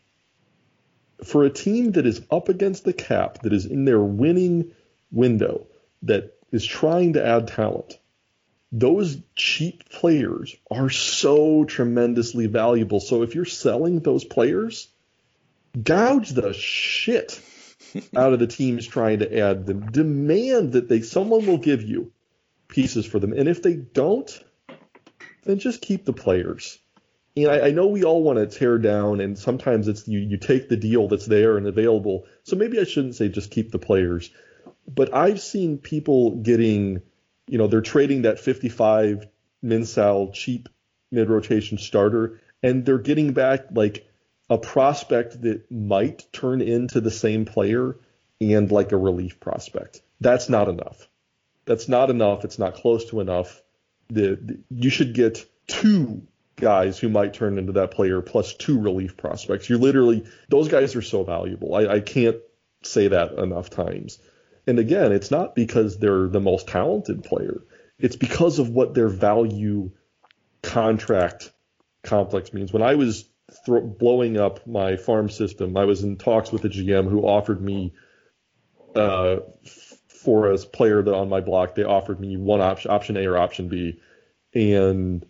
[1.24, 4.72] For a team that is up against the cap, that is in their winning
[5.12, 5.68] window,
[6.02, 8.00] that is trying to add talent,
[8.72, 13.00] those cheap players are so tremendously valuable.
[13.00, 14.88] So if you're selling those players,
[15.82, 17.40] gouge the shit
[18.18, 19.92] out of the teams trying to add them.
[19.92, 22.12] Demand that they someone will give you
[22.68, 24.44] pieces for them, and if they don't,
[25.46, 26.80] then just keep the players.
[27.38, 30.70] I, I know we all want to tear down, and sometimes it's you you take
[30.70, 32.26] the deal that's there and available.
[32.44, 34.30] So maybe I shouldn't say just keep the players,
[34.88, 37.02] but I've seen people getting,
[37.48, 39.28] you know, they're trading that 55
[39.64, 40.70] Minsal cheap
[41.12, 44.08] mid rotation starter, and they're getting back like
[44.50, 47.96] a prospect that might turn into the same player
[48.42, 50.02] and like a relief prospect.
[50.22, 51.08] That's not enough.
[51.66, 52.44] That's not enough.
[52.46, 53.63] It's not close to enough.
[54.14, 58.80] The, the, you should get two guys who might turn into that player plus two
[58.80, 59.70] relief prospects.
[59.70, 61.76] You're literally those guys are so valuable.
[61.76, 62.38] I, I can't
[62.84, 64.20] say that enough times.
[64.66, 67.64] And again, it's not because they're the most talented player.
[68.00, 69.92] It's because of what their value
[70.62, 71.52] contract
[72.04, 72.72] complex means.
[72.72, 73.26] When I was
[73.66, 75.78] thro- blowing up my farm system.
[75.78, 77.94] I was in talks with a GM who offered me
[78.96, 79.38] uh,
[80.24, 83.38] for a player that on my block they offered me one option, option A or
[83.38, 84.00] option B,
[84.54, 85.26] and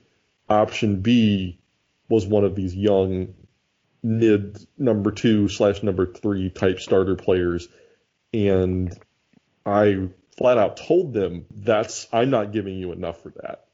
[0.50, 1.60] option B
[2.10, 3.34] was one of these young
[4.04, 7.68] mid number two slash number three type starter players,
[8.34, 8.96] and
[9.66, 13.66] I flat out told them that's I'm not giving you enough for that.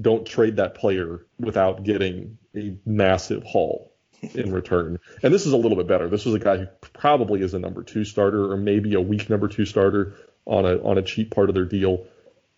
[0.00, 3.92] Don't trade that player without getting a massive haul
[4.34, 4.98] in return.
[5.22, 6.08] And this is a little bit better.
[6.08, 9.28] This was a guy who probably is a number two starter or maybe a weak
[9.28, 12.06] number two starter on a on a cheap part of their deal.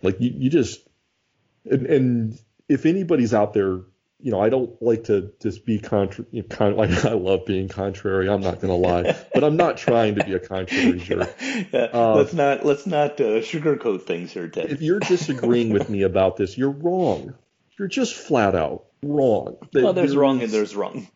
[0.03, 0.81] Like you, you just
[1.65, 3.81] and, and if anybody's out there,
[4.21, 6.25] you know, I don't like to just be contra.
[6.31, 8.29] You know, con- like I love being contrary.
[8.29, 11.35] I'm not going to lie, but I'm not trying to be a contrary jerk.
[11.73, 14.71] Yeah, uh, let's not let's not uh, sugarcoat things here, Ted.
[14.71, 17.35] If you're disagreeing with me about this, you're wrong.
[17.79, 19.57] You're just flat out wrong.
[19.73, 21.09] Well, there's wrong and there's wrong.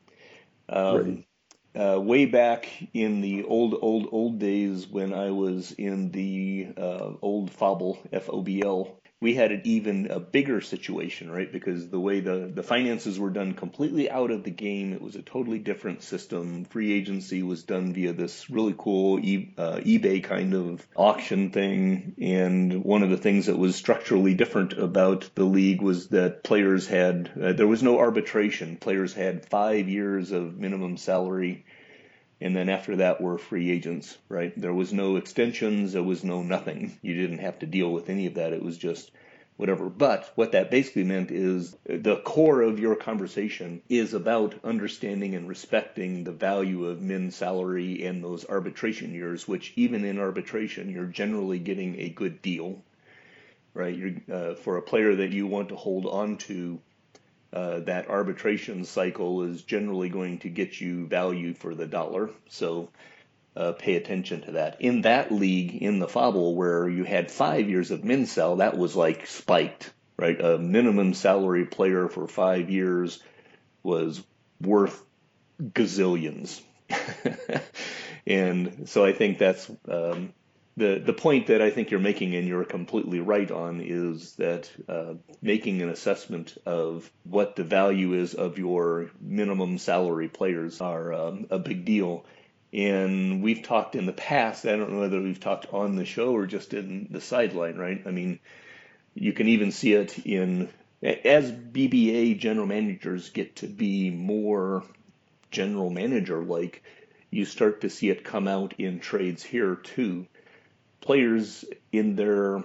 [0.69, 1.28] Um, right.
[1.75, 7.13] Uh, way back in the old, old, old days when I was in the uh,
[7.23, 11.51] old Fobble, F O B L we had an even a bigger situation, right?
[11.51, 15.17] Because the way the, the finances were done completely out of the game, it was
[15.17, 16.65] a totally different system.
[16.67, 22.15] Free agency was done via this really cool e, uh, eBay kind of auction thing.
[22.21, 26.87] And one of the things that was structurally different about the league was that players
[26.87, 28.77] had, uh, there was no arbitration.
[28.77, 31.65] Players had five years of minimum salary
[32.41, 34.53] and then after that were free agents, right?
[34.57, 36.99] There was no extensions, there was no nothing.
[37.03, 38.53] You didn't have to deal with any of that.
[38.53, 39.11] It was just
[39.57, 39.89] whatever.
[39.89, 45.49] But what that basically meant is the core of your conversation is about understanding and
[45.49, 51.07] respecting the value of min salary and those arbitration years, which even in arbitration, you're
[51.07, 52.85] generally getting a good deal,
[53.75, 54.23] right?
[54.31, 56.81] Uh, for a player that you want to hold on to
[57.53, 62.31] uh, that arbitration cycle is generally going to get you value for the dollar.
[62.49, 62.91] So
[63.57, 64.81] uh, pay attention to that.
[64.81, 68.77] In that league, in the Fable, where you had five years of min sal, that
[68.77, 70.41] was like spiked, right?
[70.41, 73.21] A minimum salary player for five years
[73.83, 74.23] was
[74.61, 75.03] worth
[75.61, 76.61] gazillions.
[78.27, 80.33] and so I think that's um,
[80.79, 84.71] the the point that I think you're making, and you're completely right on, is that
[84.89, 91.13] uh, making an assessment of what the value is of your minimum salary players are
[91.13, 92.25] um, a big deal.
[92.73, 94.67] And we've talked in the past.
[94.67, 98.03] I don't know whether we've talked on the show or just in the sideline, right?
[98.07, 98.39] I mean,
[99.15, 100.69] you can even see it in
[101.03, 104.85] as BBA general managers get to be more
[105.51, 106.83] general manager like
[107.31, 110.27] you start to see it come out in trades here too.
[111.01, 112.63] Players in their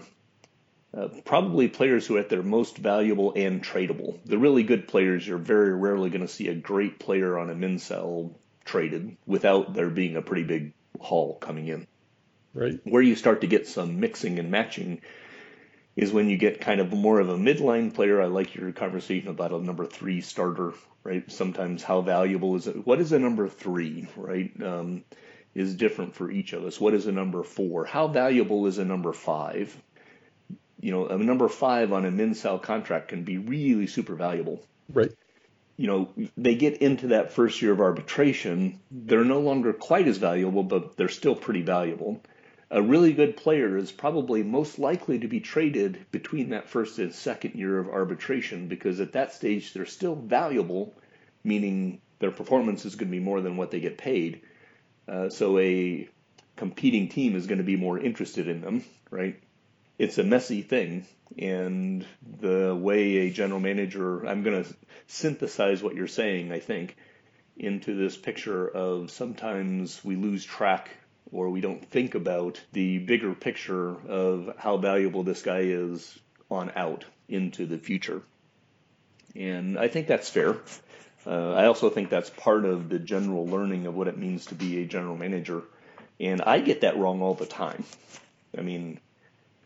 [0.96, 4.20] uh, probably players who are at their most valuable and tradable.
[4.26, 7.56] The really good players, you're very rarely going to see a great player on a
[7.56, 8.32] min sal
[8.64, 11.88] traded without there being a pretty big haul coming in.
[12.54, 12.80] Right.
[12.84, 15.02] Where you start to get some mixing and matching
[15.96, 18.22] is when you get kind of more of a midline player.
[18.22, 20.74] I like your conversation about a number three starter,
[21.04, 21.30] right?
[21.32, 22.86] Sometimes how valuable is it?
[22.86, 24.52] What is a number three, right?
[24.62, 25.04] Um,
[25.56, 26.80] is different for each of us.
[26.80, 27.86] What is a number four?
[27.86, 29.76] How valuable is a number five?
[30.84, 34.62] you know, a number five on a min sal contract can be really super valuable.
[34.92, 35.14] Right.
[35.78, 40.18] You know, they get into that first year of arbitration, they're no longer quite as
[40.18, 42.22] valuable, but they're still pretty valuable.
[42.70, 47.14] A really good player is probably most likely to be traded between that first and
[47.14, 50.94] second year of arbitration because at that stage they're still valuable,
[51.46, 54.42] meaning their performance is going to be more than what they get paid.
[55.08, 56.08] Uh, so a
[56.56, 59.42] competing team is going to be more interested in them, right?
[59.98, 61.06] it's a messy thing.
[61.38, 62.06] And
[62.40, 64.76] the way a general manager, I'm going to
[65.08, 66.96] synthesize what you're saying, I think,
[67.58, 70.90] into this picture of sometimes we lose track
[71.32, 76.20] or we don't think about the bigger picture of how valuable this guy is
[76.52, 78.22] on out into the future.
[79.36, 80.58] And I think that's fair.
[81.26, 84.56] Uh, I also think that's part of the general learning of what it means to
[84.56, 85.64] be a general manager.
[86.20, 87.84] And I get that wrong all the time.
[88.58, 89.00] I mean,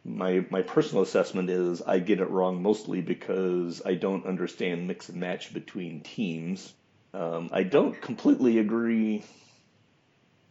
[0.05, 5.09] my my personal assessment is I get it wrong mostly because I don't understand mix
[5.09, 6.73] and match between teams.
[7.13, 9.23] Um, I don't completely agree.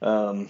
[0.02, 0.48] Um,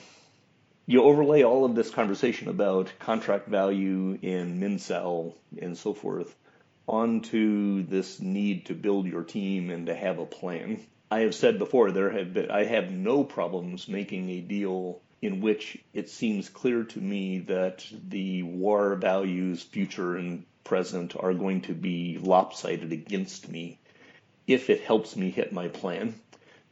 [0.87, 6.35] you overlay all of this conversation about contract value in Minsal and so forth
[6.89, 10.81] onto this need to build your team and to have a plan.
[11.11, 15.41] I have said before there have been I have no problems making a deal in
[15.41, 21.63] which it seems clear to me that the WAR values, future and present, are going
[21.63, 23.79] to be lopsided against me
[24.47, 26.15] if it helps me hit my plan.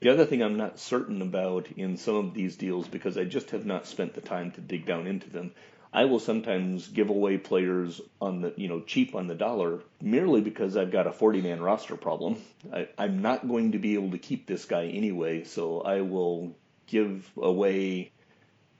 [0.00, 3.50] The other thing I'm not certain about in some of these deals, because I just
[3.50, 5.52] have not spent the time to dig down into them,
[5.94, 10.40] I will sometimes give away players on the you know cheap on the dollar merely
[10.40, 12.42] because I've got a 40 man roster problem.
[12.72, 16.56] I, I'm not going to be able to keep this guy anyway, so I will
[16.88, 18.10] give away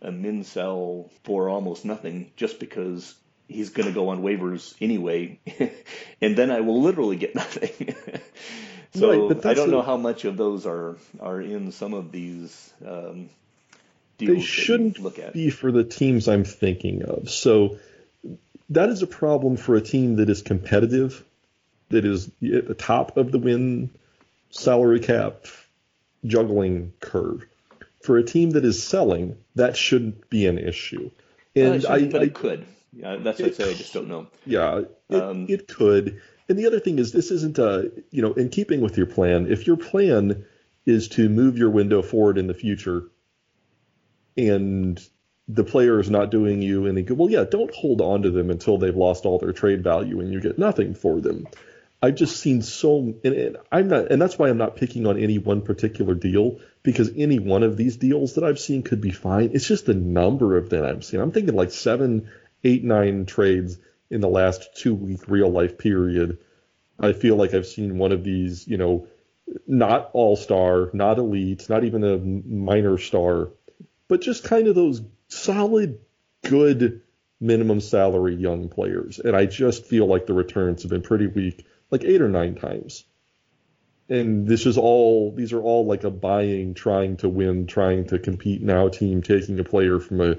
[0.02, 3.14] a min sal for almost nothing just because
[3.48, 5.38] he's going to go on waivers anyway,
[6.20, 7.94] and then I will literally get nothing.
[8.94, 12.72] so right, I don't know how much of those are are in some of these
[12.84, 13.30] um.
[14.18, 15.32] They shouldn't look at.
[15.32, 17.30] be for the teams I'm thinking of.
[17.30, 17.78] So
[18.70, 21.24] that is a problem for a team that is competitive,
[21.88, 23.90] that is at the top of the win
[24.50, 25.46] salary cap
[26.24, 27.44] juggling curve
[28.04, 31.10] for a team that is selling, that shouldn't be an issue.
[31.56, 32.66] And well, I, but I, it could.
[32.92, 33.70] Yeah, that's what I say.
[33.70, 34.26] I just don't know.
[34.44, 36.20] Yeah, it, um, it could.
[36.48, 39.50] And the other thing is, this isn't a you know in keeping with your plan.
[39.50, 40.44] If your plan
[40.84, 43.04] is to move your window forward in the future,
[44.36, 45.00] and
[45.48, 48.50] the player is not doing you any good, well, yeah, don't hold on to them
[48.50, 51.46] until they've lost all their trade value and you get nothing for them.
[52.02, 55.18] I've just seen so, and, and, I'm not, and that's why I'm not picking on
[55.18, 59.10] any one particular deal because any one of these deals that I've seen could be
[59.10, 59.50] fine.
[59.54, 61.20] It's just the number of them I've seen.
[61.20, 62.28] I'm thinking like seven,
[62.62, 63.78] eight, nine trades
[64.10, 66.38] in the last two week real life period.
[66.98, 69.06] I feel like I've seen one of these, you know,
[69.66, 73.48] not all star, not elite, not even a minor star,
[74.08, 75.98] but just kind of those solid,
[76.42, 77.02] good
[77.40, 79.18] minimum salary young players.
[79.18, 82.54] And I just feel like the returns have been pretty weak like eight or nine
[82.54, 83.04] times.
[84.08, 88.18] And this is all, these are all like a buying, trying to win, trying to
[88.18, 90.36] compete now team, taking a player from a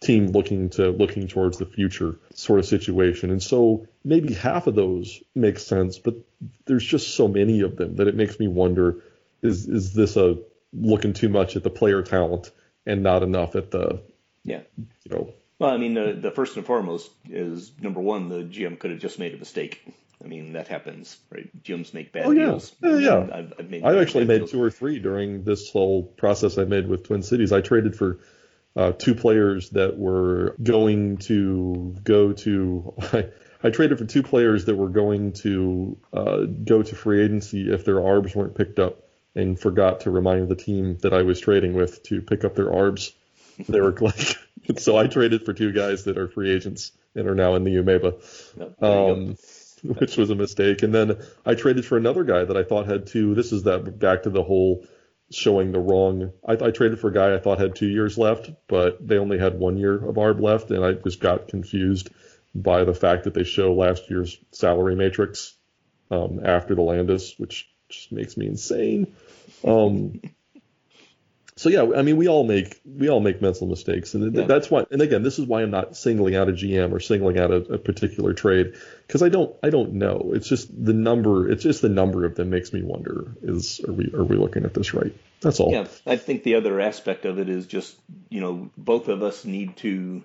[0.00, 3.30] team looking to, looking towards the future sort of situation.
[3.30, 6.16] And so maybe half of those make sense, but
[6.64, 8.96] there's just so many of them that it makes me wonder,
[9.42, 10.38] is, is this a
[10.72, 12.50] looking too much at the player talent
[12.86, 14.02] and not enough at the,
[14.44, 18.42] yeah, you know, well, I mean, the, the first and foremost is number one, the
[18.42, 19.80] GM could have just made a mistake.
[20.22, 21.48] I mean, that happens, right?
[21.62, 22.46] GMs make bad oh, yeah.
[22.46, 22.74] deals.
[22.82, 23.28] Yeah, yeah.
[23.32, 24.50] I've, I've, made I've actually made deals.
[24.50, 27.52] two or three during this whole process I made with Twin Cities.
[27.52, 28.18] I traded for
[28.74, 32.94] uh, two players that were going to go to.
[33.12, 33.28] I,
[33.62, 37.84] I traded for two players that were going to uh, go to free agency if
[37.84, 39.01] their ARBs weren't picked up,
[39.34, 42.66] and forgot to remind the team that I was trading with to pick up their
[42.66, 43.12] ARBs.
[43.68, 44.36] They were like,
[44.78, 47.76] so I traded for two guys that are free agents and are now in the
[47.76, 48.82] UMEBA.
[48.82, 49.36] um,
[49.98, 50.82] which was a mistake.
[50.82, 53.34] And then I traded for another guy that I thought had two.
[53.34, 54.86] This is that back to the whole
[55.30, 56.32] showing the wrong.
[56.46, 59.38] I, I traded for a guy I thought had two years left, but they only
[59.38, 62.10] had one year of ARB left, and I just got confused
[62.54, 65.54] by the fact that they show last year's salary matrix
[66.10, 69.14] um, after the Landis, which just makes me insane.
[69.64, 70.20] Um,
[71.54, 74.46] so yeah, I mean, we all make we all make mental mistakes, and yeah.
[74.46, 74.84] that's why.
[74.90, 77.56] And again, this is why I'm not singling out a GM or singling out a,
[77.74, 78.74] a particular trade
[79.06, 80.32] because I don't I don't know.
[80.34, 81.50] It's just the number.
[81.50, 84.64] It's just the number of them makes me wonder: is are we are we looking
[84.64, 85.14] at this right?
[85.40, 85.72] That's all.
[85.72, 87.96] Yeah, I think the other aspect of it is just
[88.30, 90.24] you know both of us need to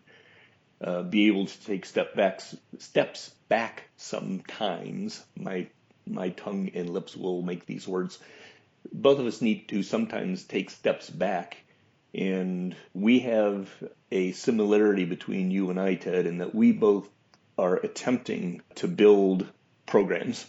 [0.80, 2.42] uh, be able to take step back
[2.80, 5.24] steps back sometimes.
[5.36, 5.68] My
[6.10, 8.20] my tongue and lips will make these words
[8.94, 11.58] both of us need to sometimes take steps back.
[12.14, 13.70] And we have
[14.12, 17.08] a similarity between you and I, Ted, in that we both
[17.58, 19.46] are attempting to build
[19.86, 20.46] programs,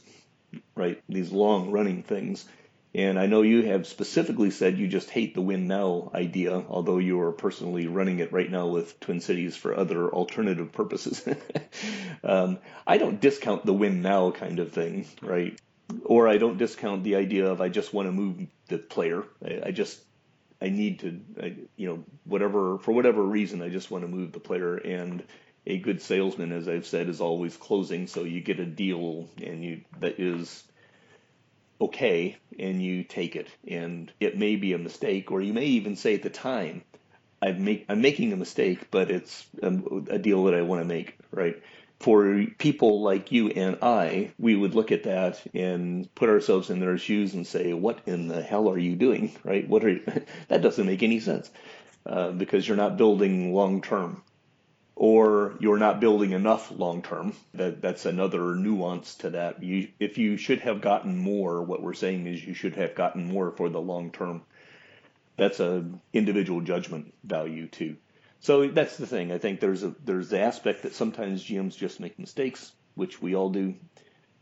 [0.74, 1.02] right?
[1.08, 2.46] These long running things.
[2.94, 6.98] And I know you have specifically said you just hate the win now idea, although
[6.98, 11.26] you are personally running it right now with Twin Cities for other alternative purposes.
[12.24, 15.60] um, I don't discount the win now kind of thing, right?
[16.04, 19.24] or I don't discount the idea of I just want to move the player.
[19.44, 20.00] I, I just
[20.60, 24.32] I need to, I, you know, whatever for whatever reason, I just want to move
[24.32, 24.76] the player.
[24.76, 25.22] And
[25.66, 28.06] a good salesman, as I've said, is always closing.
[28.06, 30.64] So you get a deal and you that is
[31.80, 33.48] okay, and you take it.
[33.66, 36.82] And it may be a mistake, or you may even say at the time,
[37.40, 39.68] I'm make I'm making a mistake, but it's a,
[40.10, 41.62] a deal that I want to make, right?
[42.00, 46.80] for people like you and I, we would look at that and put ourselves in
[46.80, 49.68] their shoes and say, "What in the hell are you doing?" Right?
[49.68, 50.02] What are you?
[50.48, 51.50] that doesn't make any sense
[52.06, 54.22] uh, because you're not building long term,
[54.98, 57.32] or you're not building enough long term.
[57.54, 59.62] That that's another nuance to that.
[59.62, 63.28] You, if you should have gotten more, what we're saying is you should have gotten
[63.28, 64.42] more for the long term.
[65.36, 67.96] That's a individual judgment value too.
[68.40, 69.30] So that's the thing.
[69.30, 73.36] I think there's a there's the aspect that sometimes GMs just make mistakes, which we
[73.36, 73.76] all do.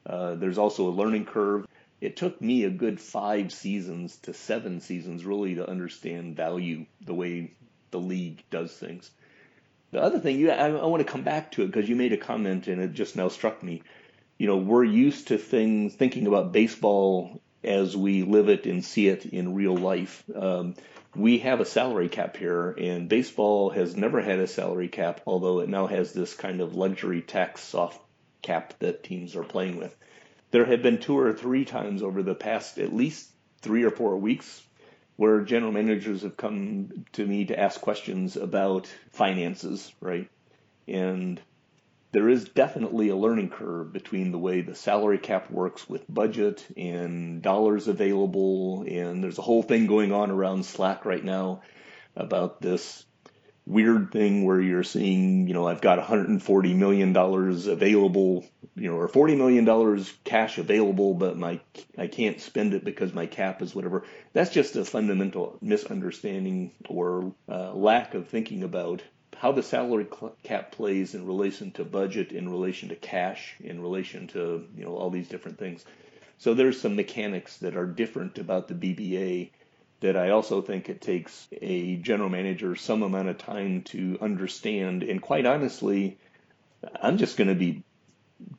[0.07, 1.67] Uh, there's also a learning curve.
[2.01, 7.15] It took me a good five seasons to seven seasons really to understand value the
[7.15, 7.53] way
[7.91, 9.11] the league does things.
[9.93, 12.13] The other thing, you, I, I want to come back to it because you made
[12.13, 13.83] a comment and it just now struck me.
[14.39, 19.09] You know, we're used to things thinking about baseball as we live it and see
[19.09, 20.25] it in real life.
[20.35, 20.75] Um,
[21.15, 25.61] we have a salary cap here, and baseball has never had a salary cap, although
[25.61, 27.99] it now has this kind of luxury tax soft
[28.43, 29.97] cap that teams are playing with.
[30.51, 33.31] There have been two or three times over the past at least
[33.63, 34.63] three or four weeks
[35.17, 40.29] where general managers have come to me to ask questions about finances, right?
[40.87, 41.41] And
[42.13, 46.67] there is definitely a learning curve between the way the salary cap works with budget
[46.77, 48.85] and dollars available.
[48.89, 51.63] And there's a whole thing going on around Slack right now
[52.15, 53.05] about this
[53.67, 58.47] weird thing where you're seeing, you know, I've got 140 million dollars available,
[58.77, 61.61] you know, or 40 million dollars cash available, but my
[61.99, 64.05] I can't spend it because my cap is whatever.
[64.33, 69.03] That's just a fundamental misunderstanding or uh, lack of thinking about
[69.37, 70.07] how the salary
[70.45, 74.97] cap plays in relation to budget, in relation to cash, in relation to you know
[74.97, 75.85] all these different things.
[76.39, 79.51] So there's some mechanics that are different about the BBA
[80.07, 85.03] that I also think it takes a general manager some amount of time to understand.
[85.03, 86.19] And quite honestly,
[87.03, 87.83] I'm just going to be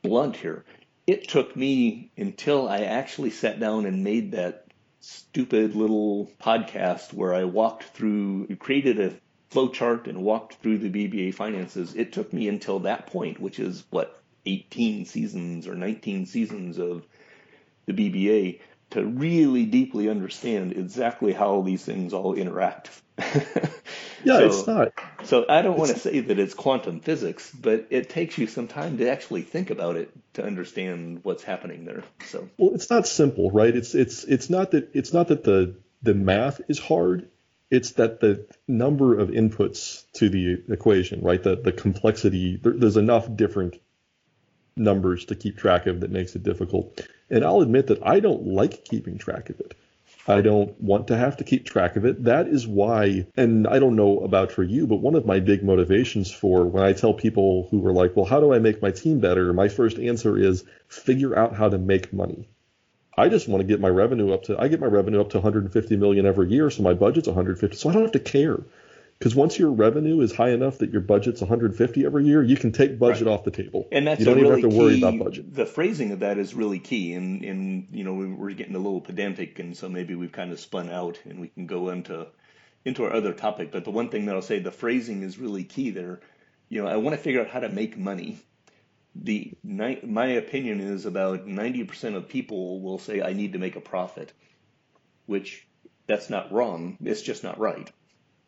[0.02, 0.66] blunt here.
[1.06, 4.66] It took me until I actually sat down and made that
[5.00, 9.14] stupid little podcast where I walked through, created a
[9.50, 13.84] flowchart and walked through the BBA finances, it took me until that point, which is
[13.88, 17.06] what 18 seasons or 19 seasons of
[17.86, 22.90] the BBA, to really deeply understand exactly how these things all interact.
[23.18, 23.68] yeah,
[24.24, 24.92] so, it's not.
[25.24, 28.68] So I don't want to say that it's quantum physics, but it takes you some
[28.68, 32.04] time to actually think about it to understand what's happening there.
[32.26, 33.74] So well, it's not simple, right?
[33.74, 37.28] It's it's it's not that it's not that the the math is hard
[37.70, 41.42] it's that the number of inputs to the equation, right?
[41.42, 42.56] The the complexity.
[42.56, 43.76] There, there's enough different
[44.76, 47.00] numbers to keep track of that makes it difficult.
[47.30, 49.74] And I'll admit that I don't like keeping track of it.
[50.26, 52.24] I don't want to have to keep track of it.
[52.24, 55.64] That is why, and I don't know about for you, but one of my big
[55.64, 58.90] motivations for when I tell people who are like, well, how do I make my
[58.90, 59.52] team better?
[59.54, 62.46] My first answer is figure out how to make money.
[63.16, 65.38] I just want to get my revenue up to I get my revenue up to
[65.38, 68.60] 150 million every year, so my budget's 150, so I don't have to care.
[69.18, 72.70] Because once your revenue is high enough that your budget's 150 every year, you can
[72.70, 73.32] take budget right.
[73.32, 73.88] off the table.
[73.90, 75.52] And that's you don't even have to worry about budget.
[75.52, 77.14] The phrasing of that is really key.
[77.14, 80.60] And, and you know, we're getting a little pedantic, and so maybe we've kind of
[80.60, 82.28] spun out, and we can go into
[82.84, 83.72] into our other topic.
[83.72, 86.20] But the one thing that I'll say, the phrasing is really key there.
[86.68, 88.38] You know, I want to figure out how to make money.
[89.16, 93.80] The my opinion is about 90% of people will say I need to make a
[93.80, 94.32] profit,
[95.26, 95.66] which
[96.06, 96.98] that's not wrong.
[97.02, 97.90] It's just not right,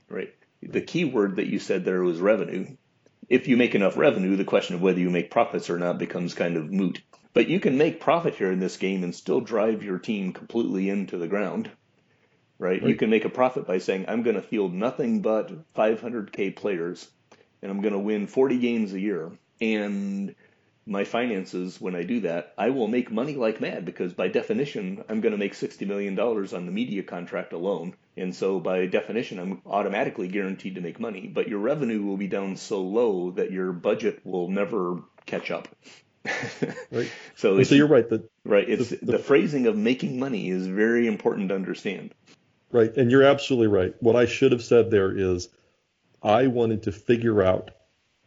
[0.09, 0.33] right?
[0.63, 2.77] The key word that you said there was revenue.
[3.29, 6.35] If you make enough revenue, the question of whether you make profits or not becomes
[6.35, 7.01] kind of moot.
[7.33, 10.89] But you can make profit here in this game and still drive your team completely
[10.89, 11.71] into the ground.
[12.59, 12.83] Right?
[12.83, 12.91] right.
[12.91, 17.09] You can make a profit by saying, I'm going to field nothing but 500K players
[17.63, 19.33] and I'm going to win 40 games a year.
[19.61, 20.35] And
[20.87, 25.05] my finances when I do that, I will make money like mad because by definition,
[25.09, 27.95] I'm going to make $60 million on the media contract alone.
[28.21, 32.29] And so by definition, I'm automatically guaranteed to make money, but your revenue will be
[32.29, 35.68] down so low that your budget will never catch up.
[36.93, 37.11] right.
[37.37, 38.09] So, so you're right.
[38.09, 38.68] The, right.
[38.68, 42.14] It's the, the, the phrasing of making money is very important to understand.
[42.71, 42.95] Right.
[42.97, 43.95] And you're absolutely right.
[44.01, 45.49] What I should have said there is
[46.23, 47.71] I wanted to figure out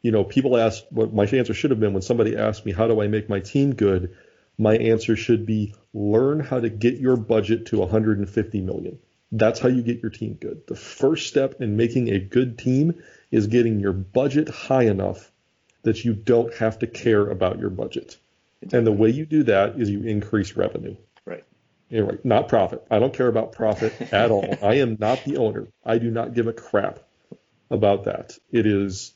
[0.04, 2.88] you know, people ask what my answer should have been when somebody asked me, how
[2.88, 4.14] do I make my team good?
[4.58, 9.00] My answer should be learn how to get your budget to 150 million.
[9.36, 10.68] That's how you get your team good.
[10.68, 15.32] The first step in making a good team is getting your budget high enough
[15.82, 18.16] that you don't have to care about your budget.
[18.72, 20.96] And the way you do that is you increase revenue.
[21.26, 21.44] Right.
[21.90, 22.86] Anyway, not profit.
[22.92, 24.56] I don't care about profit at all.
[24.62, 25.68] I am not the owner.
[25.84, 27.00] I do not give a crap
[27.72, 28.38] about that.
[28.52, 29.14] It is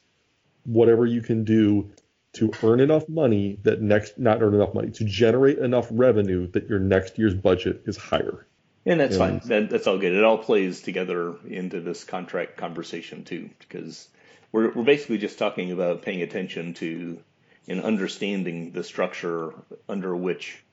[0.65, 1.91] whatever you can do
[2.33, 6.67] to earn enough money that next not earn enough money to generate enough revenue that
[6.67, 8.46] your next year's budget is higher.
[8.87, 9.49] And that's and, fine.
[9.49, 10.13] That, that's all good.
[10.13, 14.07] It all plays together into this contract conversation too, because
[14.51, 17.19] we're we're basically just talking about paying attention to
[17.67, 19.53] and understanding the structure
[19.89, 20.63] under which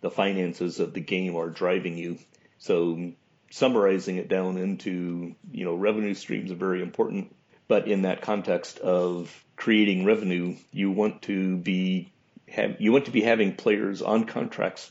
[0.00, 2.18] the finances of the game are driving you.
[2.58, 3.12] So
[3.50, 7.34] summarizing it down into you know revenue streams are very important
[7.70, 12.12] but in that context of creating revenue, you want to be
[12.48, 14.90] have, you want to be having players on contracts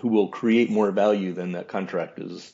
[0.00, 2.52] who will create more value than that contract is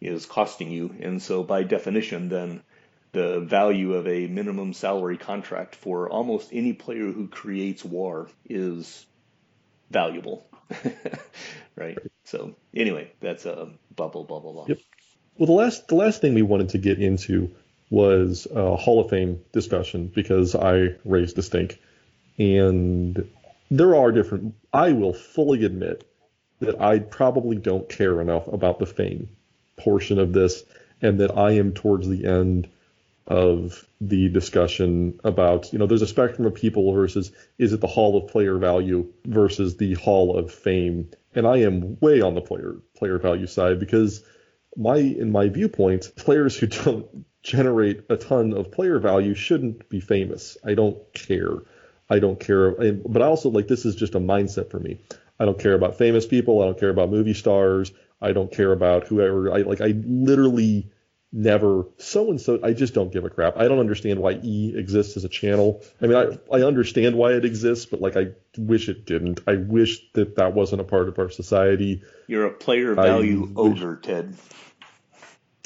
[0.00, 0.94] is costing you.
[1.00, 2.62] And so by definition then
[3.12, 9.04] the value of a minimum salary contract for almost any player who creates WAR is
[9.90, 10.46] valuable.
[11.76, 11.98] right?
[12.24, 14.66] So anyway, that's a bubble bubble bubble.
[14.68, 14.78] Yep.
[15.38, 17.54] Well the last the last thing we wanted to get into
[17.90, 21.78] was a Hall of Fame discussion because I raised the stink.
[22.38, 23.28] And
[23.70, 26.04] there are different, I will fully admit
[26.62, 29.28] that I probably don't care enough about the fame
[29.76, 30.62] portion of this
[31.00, 32.68] and that I am towards the end
[33.26, 37.86] of the discussion about, you know, there's a spectrum of people versus is it the
[37.86, 41.10] Hall of Player Value versus the Hall of Fame.
[41.34, 44.24] And I am way on the player player value side because
[44.76, 50.00] my in my viewpoint, players who don't generate a ton of player value shouldn't be
[50.00, 50.56] famous.
[50.64, 51.54] I don't care.
[52.08, 52.72] I don't care.
[52.92, 55.00] But I also like this is just a mindset for me.
[55.38, 56.62] I don't care about famous people.
[56.62, 57.92] I don't care about movie stars.
[58.20, 59.52] I don't care about whoever.
[59.52, 59.80] I like.
[59.80, 60.90] I literally
[61.32, 62.60] never so and so.
[62.62, 63.56] I just don't give a crap.
[63.56, 65.82] I don't understand why E exists as a channel.
[66.00, 69.40] I mean, I I understand why it exists, but like I wish it didn't.
[69.46, 72.02] I wish that that wasn't a part of our society.
[72.28, 74.36] You're a player value I wish, Ted.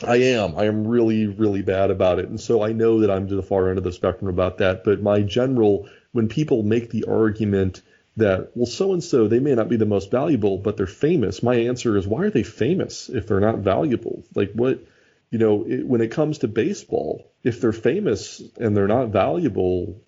[0.05, 0.57] I am.
[0.57, 2.29] I am really, really bad about it.
[2.29, 4.85] And so I know that I'm to the far end of the spectrum about that.
[4.85, 7.81] But my general, when people make the argument
[8.17, 11.43] that, well, so and so, they may not be the most valuable, but they're famous,
[11.43, 14.25] my answer is, why are they famous if they're not valuable?
[14.35, 14.85] Like, what,
[15.31, 20.01] you know, it, when it comes to baseball, if they're famous and they're not valuable,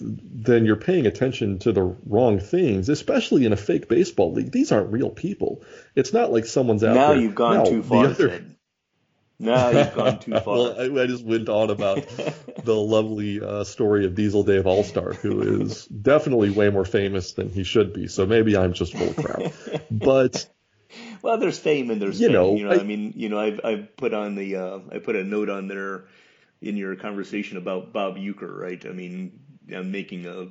[0.00, 4.50] then you're paying attention to the wrong things, especially in a fake baseball league.
[4.50, 5.62] These aren't real people.
[5.94, 7.16] It's not like someone's out now there.
[7.16, 8.06] Now you've gone too far.
[8.06, 8.44] Other,
[9.38, 10.56] no, you've gone too far.
[10.56, 12.06] well, I, I, just went on about
[12.64, 17.50] the lovely uh, story of Diesel Dave Allstar, who is definitely way more famous than
[17.50, 18.08] he should be.
[18.08, 19.52] So maybe I'm just full of crap.
[19.90, 20.48] But
[21.22, 22.34] well, there's fame and there's you fame.
[22.34, 24.98] know, you know, I, I, mean, you know, I've I've put on the uh, I
[24.98, 26.04] put a note on there
[26.62, 28.84] in your conversation about Bob Uecker, right?
[28.86, 29.38] I mean,
[29.74, 30.48] I'm making a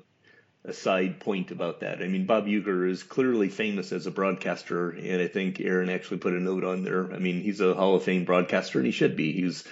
[0.68, 2.02] a side point about that.
[2.02, 6.18] I mean, Bob Uecker is clearly famous as a broadcaster, and I think Aaron actually
[6.18, 7.12] put a note on there.
[7.14, 9.32] I mean, he's a Hall of Fame broadcaster, and he should be.
[9.32, 9.64] He's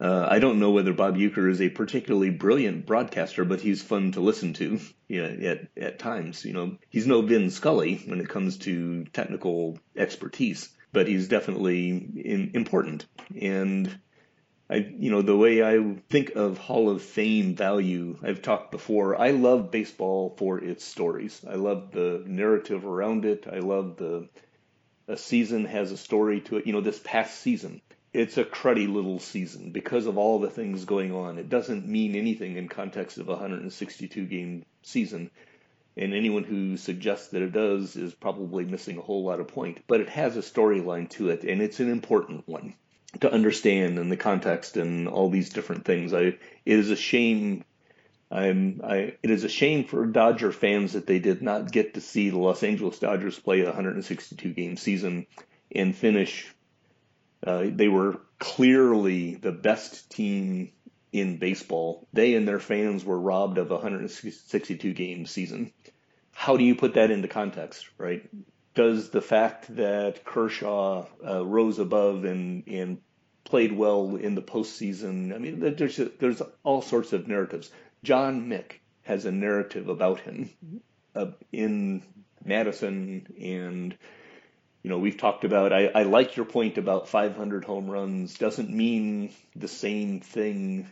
[0.00, 4.12] uh, I don't know whether Bob Uecker is a particularly brilliant broadcaster, but he's fun
[4.12, 6.44] to listen to you know, at, at times.
[6.44, 11.90] You know, he's no Vin Scully when it comes to technical expertise, but he's definitely
[11.90, 13.06] in, important.
[13.40, 13.98] And
[14.70, 19.18] I, you know, the way I think of Hall of Fame value, I've talked before.
[19.18, 21.40] I love baseball for its stories.
[21.48, 23.46] I love the narrative around it.
[23.50, 24.28] I love the
[25.06, 26.66] a season has a story to it.
[26.66, 27.80] You know, this past season,
[28.12, 31.38] it's a cruddy little season because of all the things going on.
[31.38, 35.30] It doesn't mean anything in context of a 162 game season.
[35.96, 39.82] And anyone who suggests that it does is probably missing a whole lot of point.
[39.86, 42.74] But it has a storyline to it, and it's an important one
[43.20, 46.12] to understand and the context and all these different things.
[46.12, 47.64] I it is a shame.
[48.30, 52.00] I'm I it is a shame for Dodger fans that they did not get to
[52.00, 55.26] see the Los Angeles Dodgers play a 162 game season
[55.74, 56.52] and finish.
[57.46, 60.72] Uh, they were clearly the best team
[61.12, 62.06] in baseball.
[62.12, 65.72] They and their fans were robbed of a 162 game season.
[66.32, 68.28] How do you put that into context, right?
[68.78, 72.98] Does the fact that Kershaw uh, rose above and, and
[73.42, 77.72] played well in the postseason, I mean, there's, there's all sorts of narratives.
[78.04, 80.50] John Mick has a narrative about him
[81.16, 82.04] uh, in
[82.44, 83.98] Madison and
[84.84, 88.70] you know, we've talked about, I, I like your point about 500 home runs doesn't
[88.70, 90.88] mean the same thing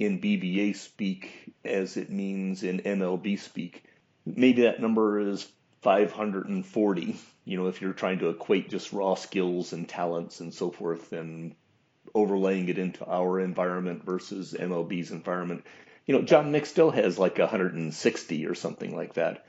[0.00, 3.84] in BBA speak as it means in MLB speak.
[4.26, 5.46] Maybe that number is
[5.84, 10.70] 540, you know, if you're trying to equate just raw skills and talents and so
[10.70, 11.54] forth and
[12.14, 15.64] overlaying it into our environment versus MLB's environment.
[16.06, 19.46] You know, John Mick still has like 160 or something like that,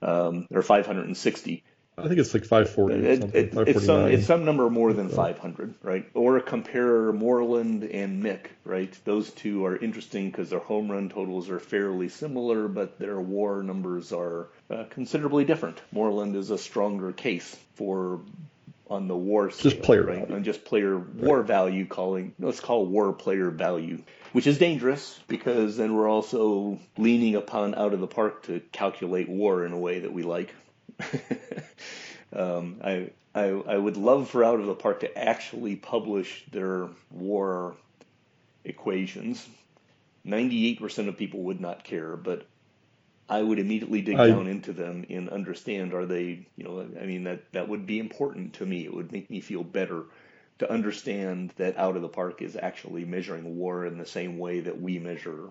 [0.00, 1.64] um, or 560.
[1.98, 2.94] I think it's like 540.
[2.94, 6.08] It, it, it's some it's some number more than 500, right?
[6.14, 8.96] Or compare Moreland and Mick, right?
[9.04, 13.62] Those two are interesting because their home run totals are fairly similar, but their WAR
[13.62, 15.80] numbers are uh, considerably different.
[15.92, 18.20] Moreland is a stronger case for
[18.90, 20.18] on the WAR scale, just player right?
[20.20, 20.34] value.
[20.34, 21.86] and just player WAR value.
[21.86, 27.74] Calling let's call WAR player value, which is dangerous because then we're also leaning upon
[27.74, 30.54] out of the park to calculate WAR in a way that we like.
[32.32, 36.88] um, I, I I would love for Out of the Park to actually publish their
[37.10, 37.74] WAR
[38.64, 39.48] equations.
[40.24, 42.46] Ninety-eight percent of people would not care, but
[43.28, 47.04] I would immediately dig I, down into them and understand are they, you know, I
[47.04, 48.84] mean that that would be important to me.
[48.84, 50.04] It would make me feel better
[50.58, 54.60] to understand that Out of the Park is actually measuring WAR in the same way
[54.60, 55.50] that we measure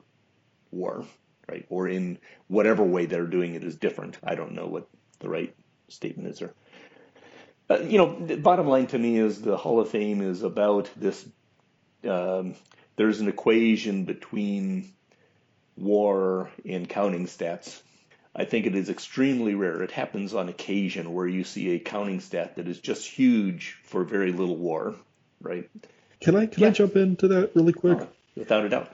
[0.72, 1.06] WAR,
[1.48, 1.66] right?
[1.70, 2.18] Or in
[2.48, 4.18] whatever way they're doing it is different.
[4.24, 4.90] I don't know what
[5.20, 5.54] the right
[5.90, 6.54] statement is there.
[7.70, 10.90] Uh, you know, the bottom line to me is the Hall of Fame is about
[10.96, 11.28] this.
[12.08, 12.56] Um,
[12.96, 14.94] there's an equation between
[15.76, 17.82] WAR and counting stats.
[18.36, 19.82] I think it is extremely rare.
[19.82, 24.04] It happens on occasion where you see a counting stat that is just huge for
[24.04, 24.94] very little WAR,
[25.42, 25.70] right?
[26.22, 26.70] Can I can yeah.
[26.70, 28.00] I jump into that really quick?
[28.02, 28.92] Oh, without a doubt.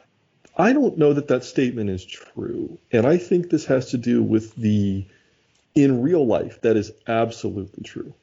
[0.55, 4.21] I don't know that that statement is true, and I think this has to do
[4.21, 5.05] with the
[5.75, 8.13] in real life, that is absolutely true.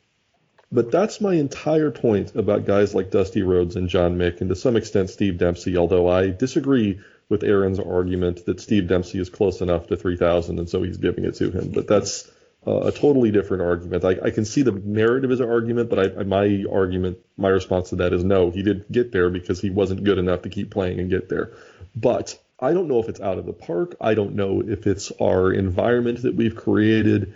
[0.72, 4.56] But that's my entire point about guys like Dusty Rhodes and John Mick, and to
[4.56, 9.60] some extent Steve Dempsey, although I disagree with Aaron's argument that Steve Dempsey is close
[9.60, 11.70] enough to 3,000 and so he's giving it to him.
[11.70, 12.30] But that's
[12.66, 14.04] uh, a totally different argument.
[14.04, 17.90] I, I, can see the narrative as an argument, but I, my argument, my response
[17.90, 20.70] to that is no, he didn't get there because he wasn't good enough to keep
[20.70, 21.52] playing and get there.
[21.96, 23.96] But I don't know if it's out of the park.
[24.00, 27.34] I don't know if it's our environment that we've created,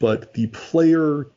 [0.00, 1.28] but the player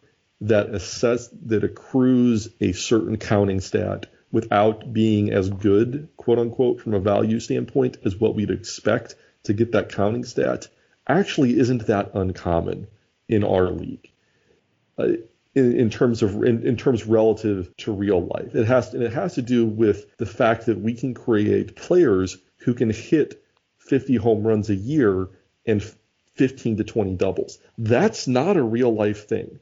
[0.41, 6.93] that assess that accrues a certain counting stat without being as good, quote unquote, from
[6.93, 10.67] a value standpoint as what we'd expect to get that counting stat
[11.07, 12.87] actually isn't that uncommon
[13.29, 14.11] in our league.
[14.97, 15.09] Uh,
[15.55, 19.13] in, in, terms of in, in, terms relative to real life, it has and it
[19.13, 23.43] has to do with the fact that we can create players who can hit
[23.77, 25.29] 50 home runs a year
[25.65, 25.83] and
[26.35, 27.59] 15 to 20 doubles.
[27.77, 29.59] That's not a real life thing,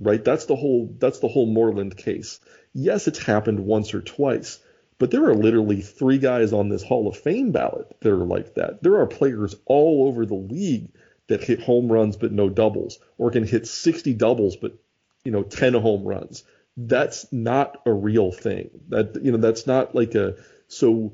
[0.00, 0.24] right?
[0.24, 2.40] That's the whole that's the whole Moreland case.
[2.72, 4.58] Yes, it's happened once or twice,
[4.98, 8.54] but there are literally three guys on this Hall of Fame ballot that are like
[8.54, 8.82] that.
[8.82, 10.90] There are players all over the league
[11.28, 14.74] that hit home runs but no doubles, or can hit 60 doubles but
[15.24, 16.44] you know 10 home runs.
[16.76, 18.70] That's not a real thing.
[18.88, 20.36] That you know that's not like a
[20.68, 21.12] so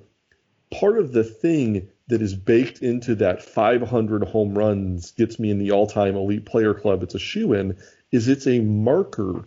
[0.73, 5.59] part of the thing that is baked into that 500 home runs gets me in
[5.59, 7.03] the all-time elite player club.
[7.03, 7.77] It's a shoe in.
[8.11, 9.45] Is it's a marker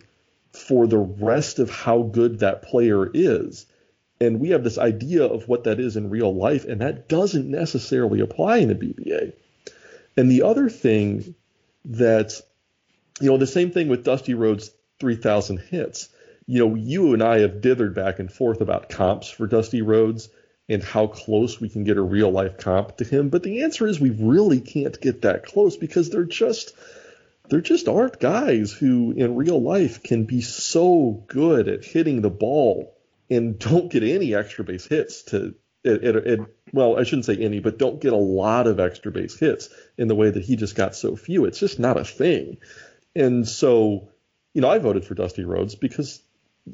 [0.52, 3.66] for the rest of how good that player is.
[4.20, 7.50] And we have this idea of what that is in real life, and that doesn't
[7.50, 9.34] necessarily apply in the BBA.
[10.16, 11.34] And the other thing
[11.84, 12.40] that,
[13.20, 16.08] you know, the same thing with Dusty Rhodes' 3,000 hits.
[16.46, 20.28] you know, you and I have dithered back and forth about comps for Dusty Rhodes
[20.68, 23.28] and how close we can get a real life comp to him.
[23.28, 26.74] But the answer is we really can't get that close because they're just
[27.48, 32.30] there just aren't guys who in real life can be so good at hitting the
[32.30, 32.96] ball
[33.30, 35.54] and don't get any extra base hits to
[35.84, 36.40] it, it, it,
[36.72, 40.08] well, I shouldn't say any, but don't get a lot of extra base hits in
[40.08, 41.44] the way that he just got so few.
[41.44, 42.58] It's just not a thing.
[43.14, 44.08] And so,
[44.52, 46.20] you know, I voted for Dusty Rhodes because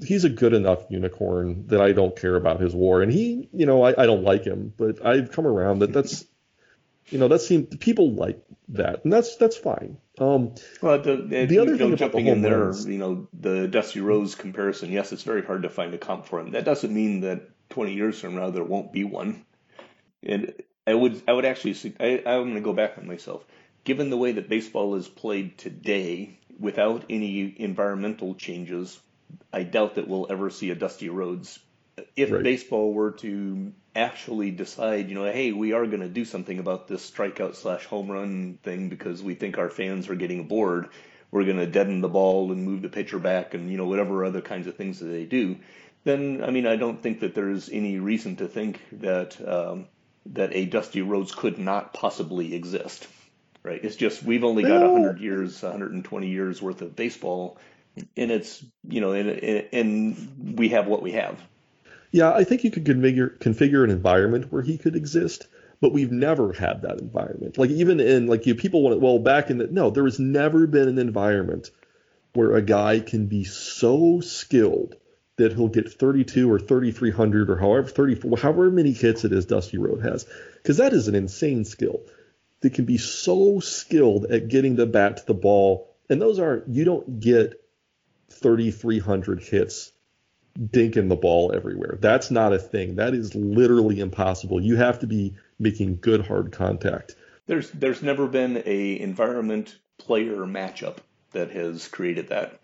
[0.00, 3.02] he's a good enough unicorn that I don't care about his WAR.
[3.02, 6.24] And he, you know, I, I don't like him, but I've come around that that's,
[7.06, 9.98] you know, that seems people like that, and that's that's fine.
[10.18, 13.28] Um, well, the, the, the other thing know, jumping the in there, runs, you know,
[13.32, 14.92] the Dusty Rhodes comparison.
[14.92, 16.52] Yes, it's very hard to find a comp for him.
[16.52, 19.44] That doesn't mean that 20 years from now there won't be one.
[20.22, 20.54] And
[20.86, 23.44] I would I would actually I, I'm going to go back on myself.
[23.84, 29.00] Given the way that baseball is played today, without any environmental changes,
[29.52, 31.58] I doubt that we'll ever see a Dusty Rhodes.
[32.16, 32.42] If right.
[32.42, 36.88] baseball were to actually decide, you know, hey, we are going to do something about
[36.88, 40.88] this strikeout slash home run thing because we think our fans are getting bored,
[41.30, 44.24] we're going to deaden the ball and move the pitcher back and you know whatever
[44.24, 45.56] other kinds of things that they do.
[46.04, 49.86] Then I mean, I don't think that there's any reason to think that um,
[50.26, 53.06] that a Dusty Rhodes could not possibly exist.
[53.62, 53.82] Right?
[53.84, 57.58] It's just we've only got 100 years, 120 years worth of baseball
[58.16, 59.28] and it's you know and,
[59.72, 61.40] and we have what we have.
[62.10, 65.46] Yeah i think you could configure configure an environment where he could exist
[65.82, 67.58] but we've never had that environment.
[67.58, 70.18] Like even in like you people want to well back in the no there has
[70.18, 71.70] never been an environment
[72.34, 74.94] where a guy can be so skilled
[75.36, 79.76] that he'll get 32 or 3300 or however 34 however many hits it is Dusty
[79.76, 80.26] Rhodes has.
[80.54, 82.00] Because that is an insane skill.
[82.60, 86.68] That can be so skilled at getting the bat to the ball and those aren't
[86.68, 87.60] you don't get
[88.32, 89.92] 3,300 hits
[90.58, 91.98] dinking the ball everywhere.
[92.00, 92.96] That's not a thing.
[92.96, 94.60] That is literally impossible.
[94.60, 97.14] You have to be making good hard contact.
[97.46, 100.98] There's there's never been a environment player matchup
[101.32, 102.60] that has created that.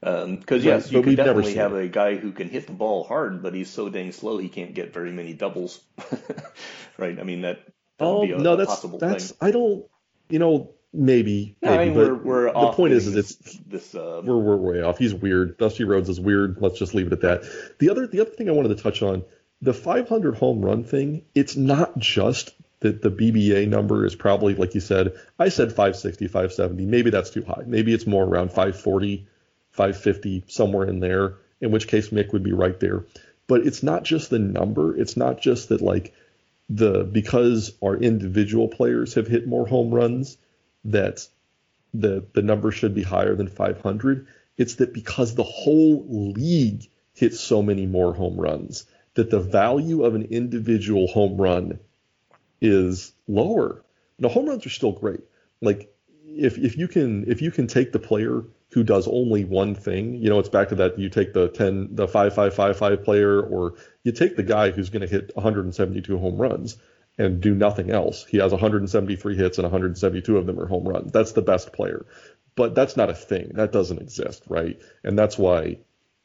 [0.00, 3.42] Because um, yes, you could definitely have a guy who can hit the ball hard,
[3.42, 5.80] but he's so dang slow he can't get very many doubles.
[6.98, 7.18] right?
[7.18, 7.64] I mean that.
[7.64, 9.30] that oh a, no, that's that's.
[9.30, 9.38] Thing.
[9.40, 9.86] I don't.
[10.28, 11.56] You know, Maybe.
[11.60, 13.96] maybe I mean, we're, we're the point is, is it's this.
[13.96, 14.96] Uh, we're we're way off.
[14.96, 15.58] He's weird.
[15.58, 16.58] Dusty Rhodes is weird.
[16.60, 17.42] Let's just leave it at that.
[17.80, 19.24] The other the other thing I wanted to touch on
[19.60, 21.24] the 500 home run thing.
[21.34, 25.14] It's not just that the BBA number is probably like you said.
[25.36, 26.86] I said 560, 570.
[26.86, 27.64] Maybe that's too high.
[27.66, 29.26] Maybe it's more around 540,
[29.72, 31.38] 550, somewhere in there.
[31.60, 33.04] In which case Mick would be right there.
[33.48, 34.96] But it's not just the number.
[34.96, 36.14] It's not just that like
[36.68, 40.36] the because our individual players have hit more home runs
[40.84, 41.26] that
[41.92, 44.26] the the number should be higher than 500.
[44.56, 50.04] It's that because the whole league hits so many more home runs, that the value
[50.04, 51.78] of an individual home run
[52.60, 53.82] is lower.
[54.18, 55.20] Now home runs are still great.
[55.60, 55.92] Like
[56.26, 60.14] if if you can if you can take the player who does only one thing,
[60.14, 64.10] you know, it's back to that you take the 10 the 5555 player or you
[64.10, 66.76] take the guy who's going to hit 172 home runs
[67.18, 68.24] and do nothing else.
[68.24, 71.12] He has 173 hits and 172 of them are home runs.
[71.12, 72.06] That's the best player.
[72.56, 73.52] But that's not a thing.
[73.54, 74.80] That doesn't exist, right?
[75.02, 75.78] And that's why,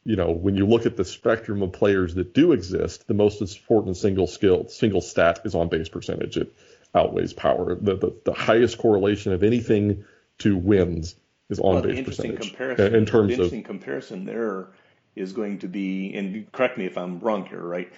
[0.04, 3.40] you know, when you look at the spectrum of players that do exist, the most
[3.40, 6.36] important single skill, single stat is on base percentage.
[6.36, 6.54] It
[6.94, 7.74] outweighs power.
[7.74, 10.04] The, the, the highest correlation of anything
[10.38, 11.16] to wins
[11.48, 12.48] is on well, base percentage.
[12.48, 14.68] Comparison, in terms the interesting of comparison there
[15.16, 17.92] is going to be, and correct me if I'm wrong here, right?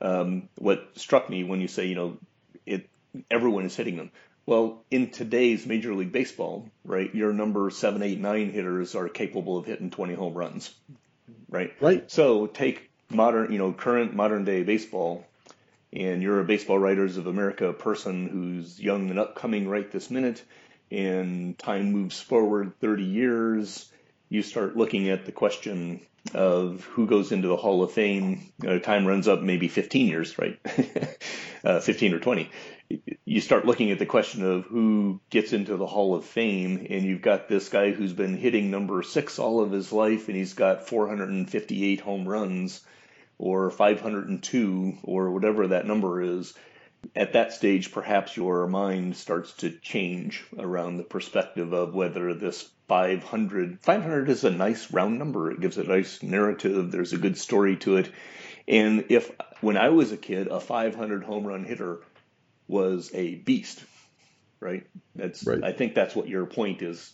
[0.00, 2.16] Um, what struck me when you say, you know,
[2.66, 2.88] it
[3.30, 4.10] everyone is hitting them.
[4.44, 9.56] Well, in today's Major League Baseball, right, your number seven, eight, nine hitters are capable
[9.56, 10.74] of hitting 20 home runs,
[11.48, 11.72] right?
[11.80, 12.10] Right.
[12.10, 15.24] So take modern, you know, current modern day baseball,
[15.92, 20.42] and you're a Baseball Writers of America person who's young and upcoming right this minute,
[20.90, 23.91] and time moves forward 30 years,
[24.32, 26.00] you start looking at the question
[26.34, 28.50] of who goes into the Hall of Fame.
[28.66, 30.58] Uh, time runs up maybe 15 years, right?
[31.64, 32.50] uh, 15 or 20.
[33.26, 37.04] You start looking at the question of who gets into the Hall of Fame, and
[37.04, 40.54] you've got this guy who's been hitting number six all of his life, and he's
[40.54, 42.80] got 458 home runs,
[43.36, 46.54] or 502, or whatever that number is.
[47.14, 52.70] At that stage, perhaps your mind starts to change around the perspective of whether this
[52.88, 53.80] 500.
[53.80, 55.50] 500 is a nice round number.
[55.50, 56.90] It gives a nice narrative.
[56.90, 58.10] There's a good story to it.
[58.68, 59.30] And if
[59.60, 62.00] when I was a kid, a 500 home run hitter
[62.68, 63.82] was a beast,
[64.60, 64.86] right?
[65.14, 65.62] That's right.
[65.62, 67.12] I think that's what your point is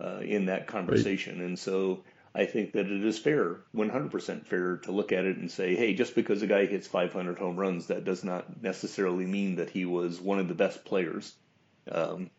[0.00, 1.38] uh, in that conversation.
[1.38, 1.46] Right.
[1.46, 5.50] And so I think that it is fair, 100% fair, to look at it and
[5.50, 9.56] say, hey, just because a guy hits 500 home runs, that does not necessarily mean
[9.56, 11.32] that he was one of the best players.
[11.90, 12.30] Um,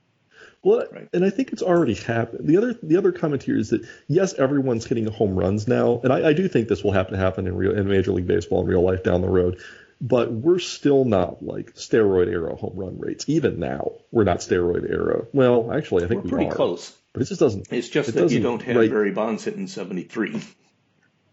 [0.65, 1.07] well, right.
[1.13, 2.47] and I think it's already happened.
[2.47, 6.11] The other the other comment here is that yes, everyone's hitting home runs now, and
[6.11, 8.61] I, I do think this will happen to happen in real in Major League Baseball
[8.61, 9.61] in real life down the road.
[10.01, 13.25] But we're still not like steroid era home run rates.
[13.27, 15.27] Even now, we're not steroid era.
[15.33, 16.55] Well, actually, I think we're we pretty are.
[16.55, 16.97] close.
[17.13, 17.67] But it just doesn't.
[17.71, 18.89] It's just it that you don't have right.
[18.89, 20.41] Barry Bonds hitting 73.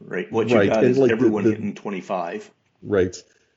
[0.00, 0.30] Right.
[0.30, 0.68] What you right.
[0.68, 2.50] got and is like everyone the, the, hitting 25.
[2.82, 3.16] Right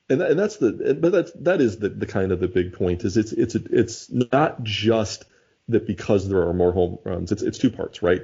[0.10, 3.04] and, and that's the but that's that is the, the kind of the big point
[3.04, 5.26] is it's it's it's not just
[5.70, 8.22] that because there are more home runs it's it's two parts right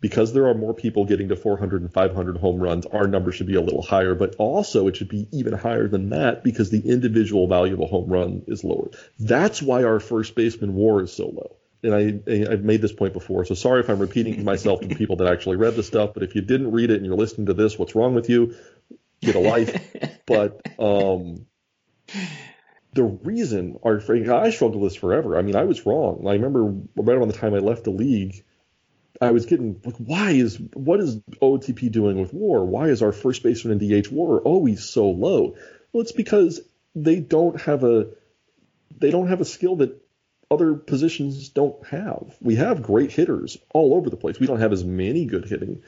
[0.00, 3.46] because there are more people getting to 400 and 500 home runs our number should
[3.46, 6.88] be a little higher but also it should be even higher than that because the
[6.88, 11.12] individual value of a home run is lower that's why our first baseman war is
[11.12, 14.80] so low and I, I've made this point before, so sorry if I'm repeating myself
[14.80, 16.14] to the people that actually read the stuff.
[16.14, 18.56] But if you didn't read it and you're listening to this, what's wrong with you?
[19.20, 20.22] get a life.
[20.26, 21.46] but um,
[22.96, 25.38] the reason our I struggled with this forever.
[25.38, 26.26] I mean, I was wrong.
[26.26, 26.64] I remember
[26.96, 28.42] right around the time I left the league,
[29.20, 32.64] I was getting like, why is what is OTP doing with WAR?
[32.64, 35.56] Why is our first baseman in DH WAR always so low?
[35.92, 36.60] Well, it's because
[36.94, 38.08] they don't have a
[38.98, 40.02] they don't have a skill that
[40.50, 42.36] other positions don't have.
[42.40, 44.40] We have great hitters all over the place.
[44.40, 45.82] We don't have as many good hitting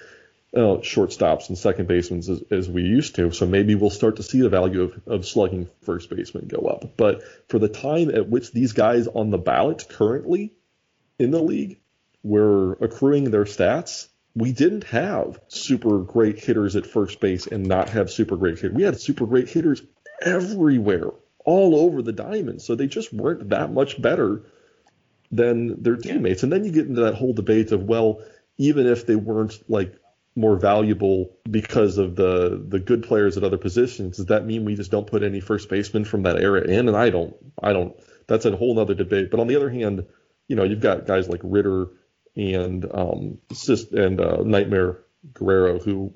[0.55, 3.30] uh, shortstops and second basemen as, as, we used to.
[3.32, 6.96] So maybe we'll start to see the value of, of slugging first baseman go up.
[6.96, 10.55] But for the time at which these guys on the ballot currently
[11.18, 11.80] in the league
[12.22, 17.90] were accruing their stats, we didn't have super great hitters at first base and not
[17.90, 18.76] have super great hitters.
[18.76, 19.82] We had super great hitters
[20.22, 21.11] everywhere,
[21.44, 22.62] all over the diamond.
[22.62, 24.42] So they just weren't that much better
[25.30, 26.42] than their teammates.
[26.42, 28.22] And then you get into that whole debate of, well,
[28.57, 29.94] even if they weren't like
[30.39, 34.18] more valuable because of the the good players at other positions.
[34.18, 36.86] Does that mean we just don't put any first baseman from that era in?
[36.89, 37.97] And I don't, I don't.
[38.28, 39.32] That's a whole other debate.
[39.32, 40.07] But on the other hand,
[40.47, 41.89] you know, you've got guys like Ritter
[42.36, 43.39] and um
[43.93, 45.01] and uh, Nightmare
[45.34, 46.12] Guerrero who.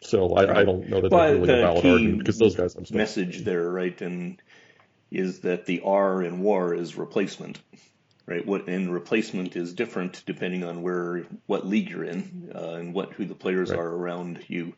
[0.00, 2.74] So I, I don't know that that's really a valid argument because those guys.
[2.74, 4.42] I'm still message there, right, and
[5.10, 7.58] is that the R in WAR is replacement
[8.26, 8.44] right?
[8.44, 13.12] What and replacement is different depending on where what league you're in uh, and what
[13.12, 13.78] who the players right.
[13.78, 14.74] are around you.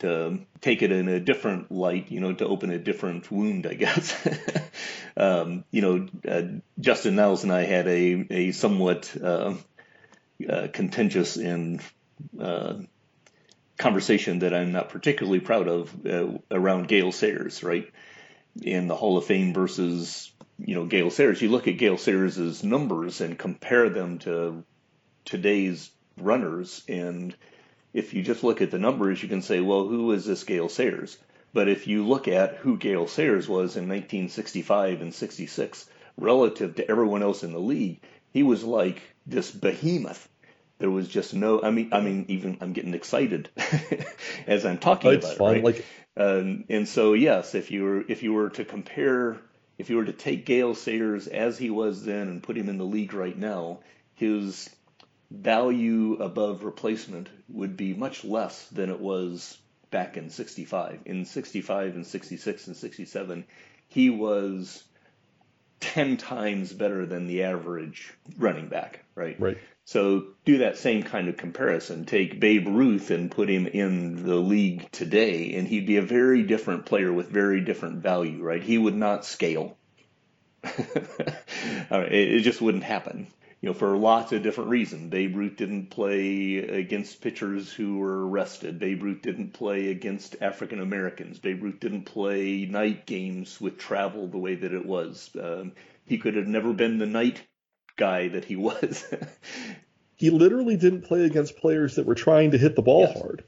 [0.00, 3.74] To take it in a different light, you know, to open a different wound, I
[3.84, 4.16] guess.
[5.14, 6.42] um, you know, uh,
[6.80, 9.56] Justin Niles and I had a a somewhat uh,
[10.48, 11.82] uh contentious and
[12.40, 12.78] uh,
[13.76, 17.90] conversation that I'm not particularly proud of uh, around Gale Sayers, right?
[18.62, 20.32] In the Hall of Fame versus
[20.64, 24.64] you know Gale Sayers, you look at Gale Sayers' numbers and compare them to
[25.24, 27.34] today's runners, and
[27.92, 30.68] if you just look at the numbers, you can say, well, who is this Gale
[30.68, 31.18] Sayers?
[31.52, 36.88] But if you look at who Gale Sayers was in 1965 and 66 relative to
[36.88, 38.00] everyone else in the league,
[38.32, 40.28] he was like this behemoth.
[40.78, 41.60] There was just no.
[41.62, 43.50] I mean, I mean, even I'm getting excited
[44.46, 45.48] as I'm talking it's about fun.
[45.48, 45.54] it.
[45.54, 45.64] Right?
[45.64, 45.86] Like,
[46.16, 49.38] um, and so yes, if you were if you were to compare
[49.80, 52.76] if you were to take Gale Sayers as he was then and put him in
[52.76, 53.80] the league right now,
[54.14, 54.68] his
[55.30, 59.56] value above replacement would be much less than it was
[59.90, 61.00] back in 65.
[61.06, 63.44] In 65 and 66 and 67,
[63.88, 64.84] he was
[65.80, 69.40] 10 times better than the average running back, right?
[69.40, 69.58] Right.
[69.90, 72.04] So do that same kind of comparison.
[72.04, 76.44] Take Babe Ruth and put him in the league today, and he'd be a very
[76.44, 78.62] different player with very different value, right?
[78.62, 79.76] He would not scale.
[80.62, 83.26] it, just wouldn't happen.
[83.60, 85.10] You know, for lots of different reasons.
[85.10, 88.78] Babe Ruth didn't play against pitchers who were arrested.
[88.78, 91.40] Babe Ruth didn't play against African Americans.
[91.40, 95.30] Babe Ruth didn't play night games with travel the way that it was.
[95.34, 95.72] Um,
[96.06, 97.42] he could have never been the night
[98.00, 99.04] guy that he was.
[100.16, 103.20] he literally didn't play against players that were trying to hit the ball yes.
[103.20, 103.44] hard.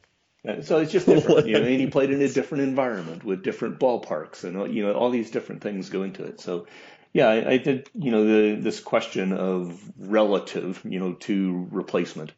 [0.63, 1.65] So it's just different, you know.
[1.65, 5.31] And he played in a different environment with different ballparks, and you know all these
[5.31, 6.41] different things go into it.
[6.41, 6.67] So,
[7.13, 7.89] yeah, I, I did.
[7.95, 12.33] You know, the, this question of relative, you know, to replacement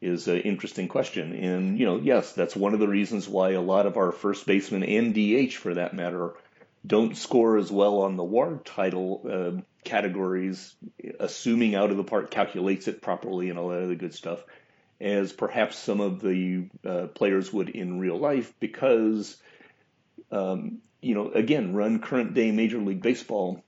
[0.00, 3.60] is an interesting question, and you know, yes, that's one of the reasons why a
[3.60, 6.34] lot of our first basemen and DH, for that matter,
[6.86, 10.74] don't score as well on the WAR title uh, categories,
[11.20, 14.42] assuming out of the park calculates it properly and all that other good stuff,
[15.00, 19.36] as perhaps some of the uh, players would in real life, because,
[20.30, 23.62] um, you know, again, run current day Major League Baseball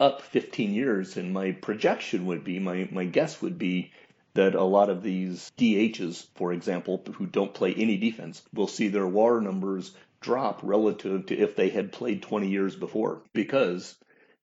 [0.00, 3.92] up 15 years, and my projection would be, my, my guess would be
[4.34, 8.88] that a lot of these DHs, for example, who don't play any defense, will see
[8.88, 13.96] their WAR numbers drop relative to if they had played 20 years before because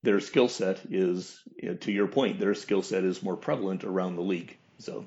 [0.04, 1.42] their skill set is,
[1.82, 4.56] to your point, their skill set is more prevalent around the league.
[4.80, 5.06] So,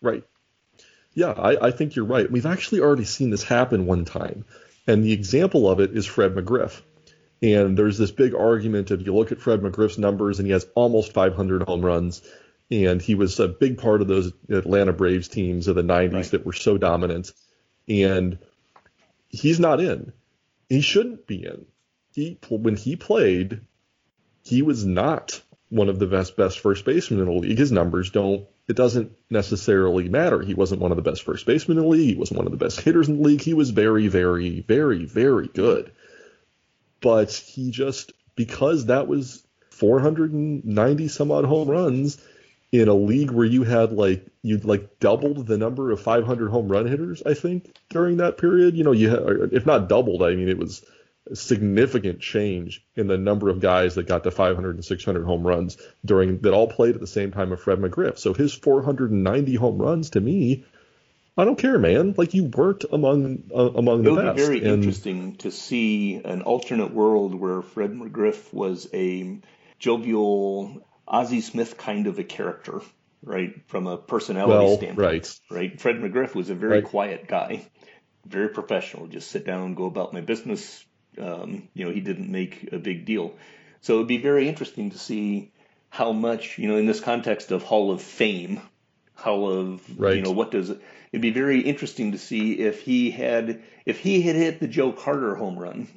[0.00, 0.24] right.
[1.14, 2.30] Yeah, I, I think you're right.
[2.30, 4.44] We've actually already seen this happen one time,
[4.86, 6.80] and the example of it is Fred McGriff.
[7.42, 10.66] And there's this big argument if you look at Fred McGriff's numbers, and he has
[10.74, 12.22] almost 500 home runs,
[12.70, 16.24] and he was a big part of those Atlanta Braves teams of the 90s right.
[16.26, 17.32] that were so dominant.
[17.88, 18.38] And
[19.28, 20.12] he's not in.
[20.68, 21.66] He shouldn't be in.
[22.14, 23.60] He when he played,
[24.42, 27.58] he was not one of the best best first basemen in the league.
[27.58, 28.46] His numbers don't.
[28.68, 30.40] It doesn't necessarily matter.
[30.42, 32.10] He wasn't one of the best first basemen in the league.
[32.10, 33.40] He wasn't one of the best hitters in the league.
[33.40, 35.90] He was very, very, very, very good.
[37.00, 42.20] But he just because that was 490 some odd home runs
[42.70, 46.68] in a league where you had like you'd like doubled the number of 500 home
[46.68, 48.76] run hitters, I think, during that period.
[48.76, 50.84] You know, you had, if not doubled, I mean, it was
[51.34, 55.76] significant change in the number of guys that got to 500 and 600 home runs
[56.04, 58.18] during that all played at the same time of Fred McGriff.
[58.18, 60.64] So his 490 home runs to me,
[61.36, 62.14] I don't care, man.
[62.16, 64.20] Like you worked among uh, among the best.
[64.20, 68.88] It would be very and, interesting to see an alternate world where Fred McGriff was
[68.92, 69.38] a
[69.78, 72.80] jovial Ozzie Smith kind of a character,
[73.22, 73.54] right?
[73.68, 75.40] From a personality well, standpoint, right?
[75.50, 75.80] Right.
[75.80, 76.84] Fred McGriff was a very right.
[76.84, 77.64] quiet guy,
[78.26, 79.06] very professional.
[79.06, 80.84] Just sit down and go about my business.
[81.18, 83.34] Um, you know, he didn't make a big deal.
[83.80, 85.52] So it'd be very interesting to see
[85.90, 88.60] how much, you know, in this context of Hall of Fame,
[89.14, 90.16] Hall of, right.
[90.16, 90.80] you know, what does it?
[91.12, 94.92] It'd be very interesting to see if he had if he had hit the Joe
[94.92, 95.88] Carter home run,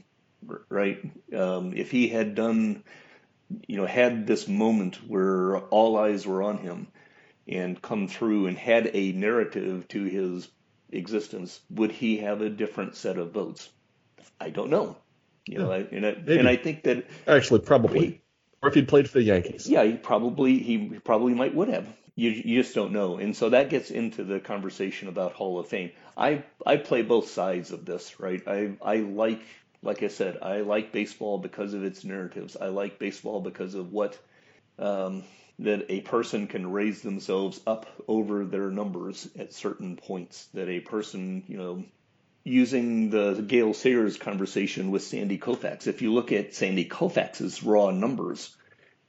[0.68, 1.00] right?
[1.34, 2.84] Um, if he had done
[3.68, 6.88] you know, had this moment where all eyes were on him
[7.48, 10.48] and come through and had a narrative to his
[10.92, 13.70] existence, would he have a different set of votes?
[14.40, 14.98] I don't know.
[15.46, 18.22] You know, I, and, I, and I think that actually probably, he,
[18.62, 21.88] or if he'd played for the Yankees, yeah, he probably he probably might would have.
[22.16, 25.68] You you just don't know, and so that gets into the conversation about Hall of
[25.68, 25.92] Fame.
[26.18, 28.42] I I play both sides of this, right?
[28.48, 29.42] I I like
[29.86, 32.58] like I said, I like baseball because of its narratives.
[32.60, 34.18] I like baseball because of what
[34.80, 35.24] um,
[35.60, 40.48] that a person can raise themselves up over their numbers at certain points.
[40.54, 41.84] That a person, you know,
[42.46, 47.92] using the Gale Sayers conversation with Sandy Koufax, if you look at Sandy Koufax's raw
[47.92, 48.56] numbers,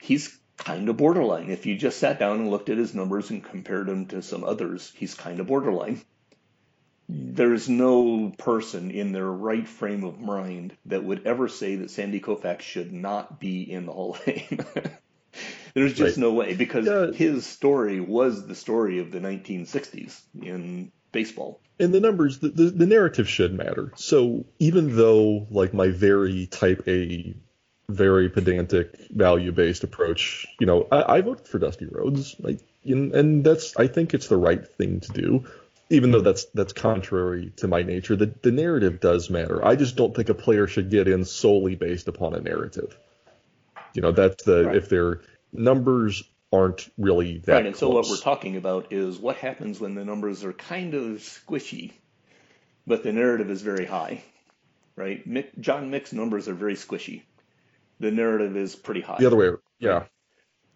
[0.00, 1.50] he's kind of borderline.
[1.50, 4.42] If you just sat down and looked at his numbers and compared them to some
[4.42, 6.02] others, he's kind of borderline
[7.08, 12.20] there's no person in their right frame of mind that would ever say that Sandy
[12.20, 14.64] Koufax should not be in the Hall of Fame.
[15.74, 16.20] there's just right.
[16.22, 17.12] no way because yeah.
[17.12, 21.60] his story was the story of the 1960s in baseball.
[21.78, 23.92] And the numbers, the, the, the narrative should matter.
[23.96, 27.34] So even though, like, my very type A,
[27.88, 33.14] very pedantic, value based approach, you know, I, I voted for Dusty Rhodes, like, and,
[33.14, 35.44] and that's, I think it's the right thing to do
[35.88, 39.64] even though that's that's contrary to my nature, the, the narrative does matter.
[39.64, 42.98] I just don't think a player should get in solely based upon a narrative.
[43.94, 44.76] You know, that's the right.
[44.76, 45.20] if their
[45.52, 47.52] numbers aren't really that.
[47.52, 47.80] Right, and close.
[47.80, 51.92] so what we're talking about is what happens when the numbers are kind of squishy,
[52.86, 54.22] but the narrative is very high.
[54.94, 55.28] Right?
[55.28, 57.22] Mick, John Mick's numbers are very squishy.
[58.00, 59.16] The narrative is pretty high.
[59.18, 60.04] The other way, yeah.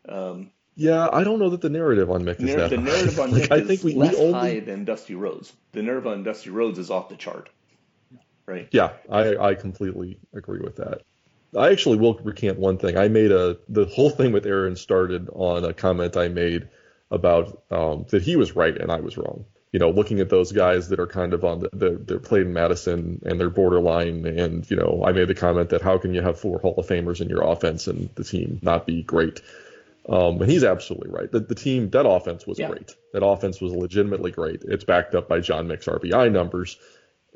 [0.09, 3.31] Um, yeah, I don't know that the narrative on Mick is that The narrative on
[3.33, 4.33] Mick like, is I think we, less we only...
[4.33, 5.53] high than Dusty Rhodes.
[5.73, 7.51] The narrative on Dusty Rhodes is off the chart.
[8.47, 8.69] Right.
[8.73, 11.03] Yeah, I, I completely agree with that.
[11.57, 12.97] I actually will recant one thing.
[12.97, 16.69] I made a the whole thing with Aaron started on a comment I made
[17.11, 19.45] about um, that he was right and I was wrong.
[19.73, 22.47] You know, looking at those guys that are kind of on the, the they're played
[22.47, 26.13] in Madison and they're borderline, and you know, I made the comment that how can
[26.15, 29.41] you have four Hall of Famers in your offense and the team not be great?
[30.09, 31.31] Um, and he's absolutely right.
[31.31, 32.69] The, the team, that offense was yeah.
[32.69, 32.97] great.
[33.13, 34.63] That offense was legitimately great.
[34.63, 36.79] It's backed up by John Mick's RBI numbers.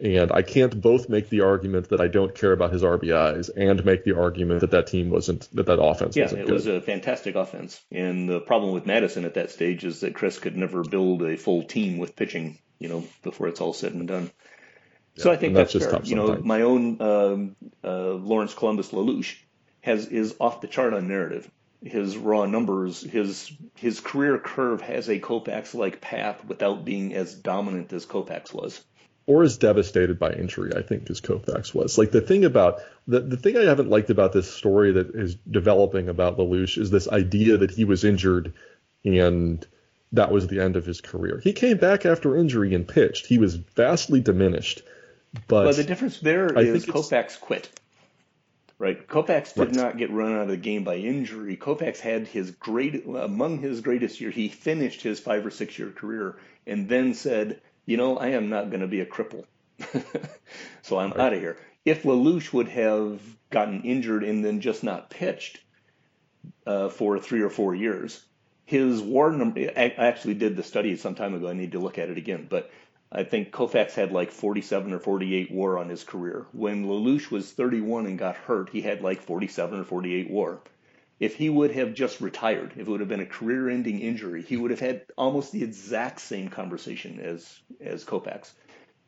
[0.02, 3.84] And I can't both make the argument that I don't care about his RBIs and
[3.84, 6.52] make the argument that that team wasn't, that that offense yeah, wasn't it good.
[6.52, 7.80] was a fantastic offense.
[7.92, 11.36] And the problem with Madison at that stage is that Chris could never build a
[11.36, 14.32] full team with pitching, you know, before it's all said and done.
[15.16, 16.00] So yeah, I think that's, that's fair.
[16.02, 19.36] You know, my own um, uh, Lawrence Columbus LaLoosh
[19.82, 21.48] has is off the chart on narrative
[21.84, 27.34] his raw numbers, his his career curve has a Koufax like path without being as
[27.34, 28.82] dominant as Koufax was.
[29.26, 31.96] Or as devastated by injury, I think, as Koufax was.
[31.96, 35.34] Like the thing about the the thing I haven't liked about this story that is
[35.50, 38.52] developing about LaLoosh is this idea that he was injured
[39.04, 39.66] and
[40.12, 41.40] that was the end of his career.
[41.42, 43.26] He came back after injury and pitched.
[43.26, 44.82] He was vastly diminished.
[45.48, 47.68] But well, the difference there I is Koufax quit.
[48.78, 49.74] Right, Koufax did Right.
[49.74, 51.56] not get run out of the game by injury.
[51.56, 54.30] Koufax had his great among his greatest year.
[54.30, 56.36] He finished his five or six year career
[56.66, 59.44] and then said, "You know, I am not going to be a cripple,
[60.82, 63.20] so I'm out of here." If LaLoosh would have
[63.50, 65.60] gotten injured and then just not pitched
[66.66, 68.24] uh, for three or four years,
[68.64, 69.70] his WAR number.
[69.76, 71.48] I I actually did the study some time ago.
[71.48, 72.70] I need to look at it again, but
[73.12, 76.46] I think Koufax had like 47 or 48 WAR on his career.
[76.52, 80.60] When LaLoosh was 31 and got hurt, he had like 47 or 48 WAR.
[81.20, 84.56] If he would have just retired, if it would have been a career-ending injury, he
[84.56, 88.52] would have had almost the exact same conversation as as Koufax.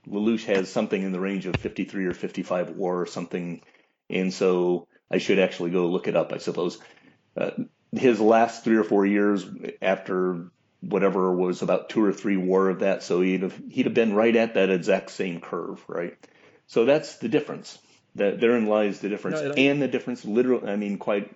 [0.09, 3.61] LaLoosh has something in the range of 53 or 55 WAR or something,
[4.09, 6.79] and so I should actually go look it up, I suppose.
[7.37, 7.51] Uh,
[7.93, 9.45] his last three or four years
[9.83, 10.51] after
[10.81, 14.15] whatever was about two or three WAR of that, so he'd have he'd have been
[14.15, 16.17] right at that exact same curve, right?
[16.69, 17.79] So that's the difference.
[18.15, 20.69] That therein lies the difference, No, and and the difference literally.
[20.69, 21.35] I mean, quite.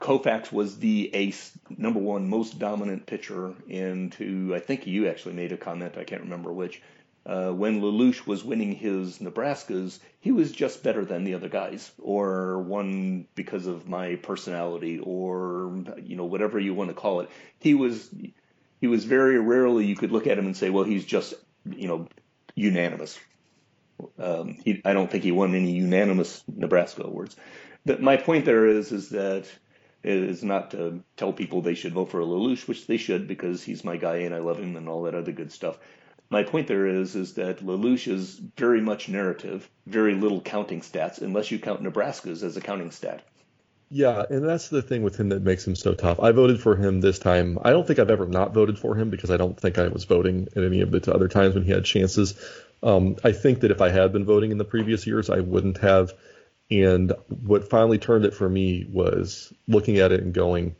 [0.00, 5.34] Koufax was the ace, number one, most dominant pitcher, and to I think you actually
[5.34, 5.98] made a comment.
[5.98, 6.82] I can't remember which.
[7.26, 11.90] Uh, when LaLoosh was winning his Nebraskas, he was just better than the other guys,
[12.00, 17.28] or one because of my personality, or you know whatever you want to call it.
[17.58, 18.08] He was
[18.80, 21.34] he was very rarely you could look at him and say, well, he's just
[21.68, 22.08] you know
[22.54, 23.18] unanimous.
[24.18, 27.36] Um, he, I don't think he won any unanimous Nebraska awards.
[27.84, 29.46] But my point there is is that
[30.04, 33.84] is not to tell people they should vote for LaLoosh, which they should because he's
[33.84, 35.78] my guy and I love him and all that other good stuff.
[36.30, 41.22] My point there is is that LaLoosh is very much narrative, very little counting stats,
[41.22, 43.22] unless you count Nebraska's as a counting stat.
[43.90, 46.20] Yeah, and that's the thing with him that makes him so tough.
[46.20, 47.58] I voted for him this time.
[47.62, 50.04] I don't think I've ever not voted for him because I don't think I was
[50.04, 52.38] voting at any of the other times when he had chances.
[52.82, 55.78] Um, I think that if I had been voting in the previous years, I wouldn't
[55.78, 56.12] have.
[56.70, 60.76] And what finally turned it for me was looking at it and going,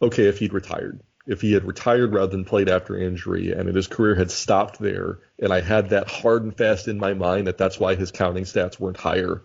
[0.00, 3.86] okay, if he'd retired, if he had retired rather than played after injury and his
[3.86, 7.58] career had stopped there, and I had that hard and fast in my mind that
[7.58, 9.42] that's why his counting stats weren't higher,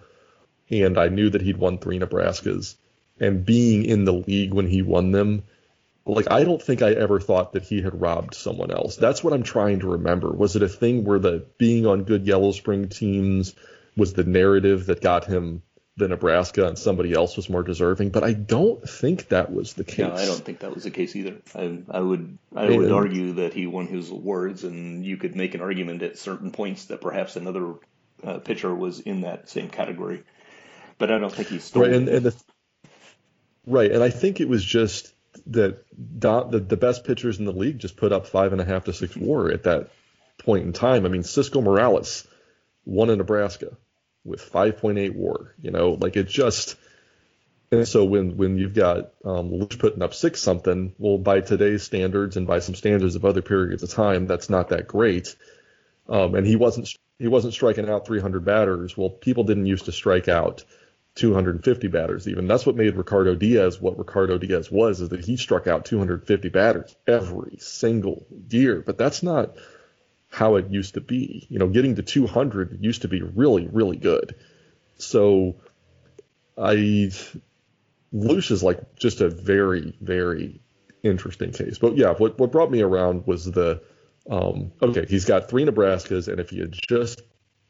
[0.69, 2.75] and I knew that he'd won three Nebraskas,
[3.19, 5.43] and being in the league when he won them,
[6.05, 8.95] like I don't think I ever thought that he had robbed someone else.
[8.95, 10.31] That's what I'm trying to remember.
[10.31, 13.55] Was it a thing where the being on good Yellow Spring teams
[13.95, 15.61] was the narrative that got him
[15.97, 18.09] the Nebraska and somebody else was more deserving?
[18.09, 19.99] But I don't think that was the case.
[19.99, 21.37] No, I don't think that was the case either.
[21.55, 25.35] I, I would I And- would argue that he won his awards, and you could
[25.35, 27.75] make an argument at certain points that perhaps another
[28.23, 30.23] uh, pitcher was in that same category.
[30.97, 32.35] But I don't think he stole right and, and the
[33.65, 35.13] right and i think it was just
[35.47, 35.83] that
[36.19, 38.85] Don, the, the best pitchers in the league just put up five and a half
[38.85, 39.89] to six war at that
[40.37, 42.27] point in time i mean cisco morales
[42.85, 43.75] won in nebraska
[44.25, 46.75] with 5.8 war you know like it just
[47.71, 51.83] and so when when you've got um, LaLoosh putting up six something, well, by today's
[51.83, 55.35] standards and by some standards of other periods of time, that's not that great.
[56.07, 58.95] Um, and he wasn't he wasn't striking out 300 batters.
[58.95, 60.63] Well, people didn't used to strike out
[61.15, 62.47] 250 batters even.
[62.47, 66.49] That's what made Ricardo Diaz what Ricardo Diaz was, is that he struck out 250
[66.49, 68.83] batters every single year.
[68.85, 69.55] But that's not
[70.35, 71.47] how it used to be.
[71.49, 74.35] You know, getting to 200 used to be really, really good.
[74.97, 75.55] So
[76.57, 77.09] I
[78.11, 80.59] Luce is like just a very, very
[81.03, 81.77] interesting case.
[81.77, 83.81] But yeah, what what brought me around was the
[84.29, 87.21] um, okay, he's got three Nebraskas, and if he had just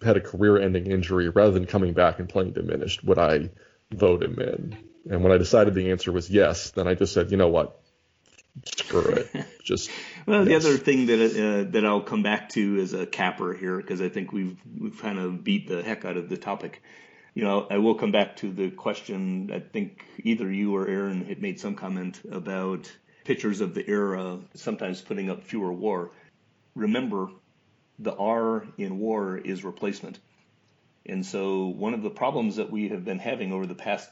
[0.01, 3.51] had a career-ending injury rather than coming back and playing diminished, would I
[3.91, 4.77] vote him in?
[5.09, 7.79] And when I decided the answer was yes, then I just said, you know what,
[8.65, 9.91] screw it, just
[10.25, 13.77] Well, the other thing that uh, that I'll come back to as a capper here,
[13.77, 16.81] because I think we've we've kind of beat the heck out of the topic.
[17.35, 19.51] You know, I will come back to the question.
[19.53, 22.91] I think either you or Aaron had made some comment about
[23.23, 26.09] pitchers of the era sometimes putting up fewer WAR.
[26.73, 27.29] Remember,
[27.99, 30.19] the R in WAR is replacement,
[31.05, 34.09] and so one of the problems that we have been having over the past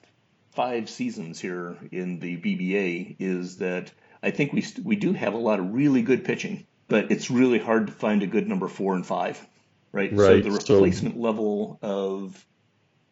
[0.51, 3.91] five seasons here in the BBA is that
[4.23, 7.29] I think we st- we do have a lot of really good pitching, but it's
[7.29, 9.45] really hard to find a good number four and five,
[9.91, 10.09] right?
[10.11, 12.45] So Right, the so- replacement level of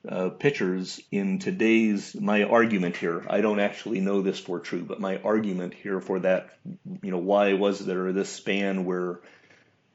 [0.07, 3.23] uh, pitchers in today's my argument here.
[3.29, 6.49] I don't actually know this for true, but my argument here for that,
[7.03, 9.19] you know, why was there this span where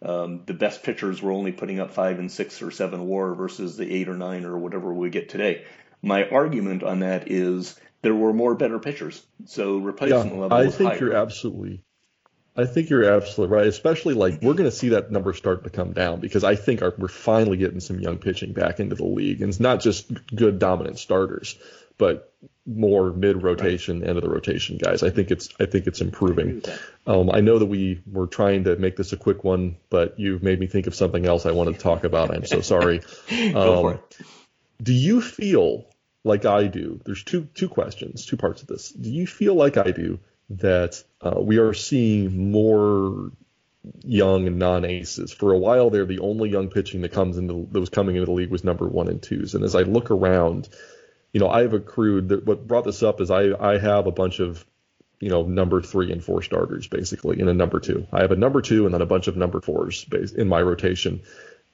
[0.02, 3.76] um, the best pitchers were only putting up five and six or seven WAR versus
[3.76, 5.64] the eight or nine or whatever we get today.
[6.02, 7.76] My argument on that is
[8.06, 11.00] there were more better pitchers, so replacement yeah, level I think higher.
[11.00, 11.82] you're absolutely
[12.56, 13.66] I think you're absolutely right.
[13.66, 16.82] Especially like we're going to see that number start to come down because I think
[16.82, 20.06] our, we're finally getting some young pitching back into the league, and it's not just
[20.32, 21.58] good dominant starters,
[21.98, 22.32] but
[22.64, 24.08] more mid rotation, right.
[24.08, 25.02] end of the rotation guys.
[25.02, 26.62] I think it's I think it's improving.
[27.08, 30.44] Um, I know that we were trying to make this a quick one, but you've
[30.44, 32.32] made me think of something else I wanted to talk about.
[32.32, 32.98] I'm so sorry.
[33.28, 34.26] Go for um, it.
[34.80, 35.86] Do you feel
[36.26, 37.00] like I do?
[37.04, 38.90] There's two two questions, two parts of this.
[38.90, 40.18] Do you feel like I do
[40.50, 43.32] that uh, we are seeing more
[44.04, 45.32] young and non-aces.
[45.32, 48.26] For a while there, the only young pitching that comes into that was coming into
[48.26, 49.54] the league was number one and twos.
[49.54, 50.68] And as I look around,
[51.32, 54.40] you know, I've accrued that what brought this up is I I have a bunch
[54.40, 54.64] of
[55.20, 58.06] you know number three and four starters basically in a number two.
[58.12, 60.04] I have a number two and then a bunch of number fours
[60.36, 61.22] in my rotation,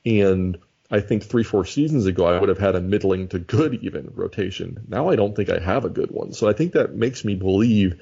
[0.05, 0.59] and
[0.93, 4.13] I think three four seasons ago I would have had a middling to good even
[4.15, 4.85] rotation.
[4.89, 6.35] Now I don't think I have a good one.
[6.35, 7.99] So I think that makes me believe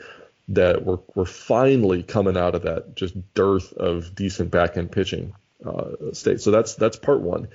[0.48, 5.34] that we're we're finally coming out of that just dearth of decent back end pitching
[5.64, 6.40] uh, state.
[6.40, 7.48] So that's that's part one.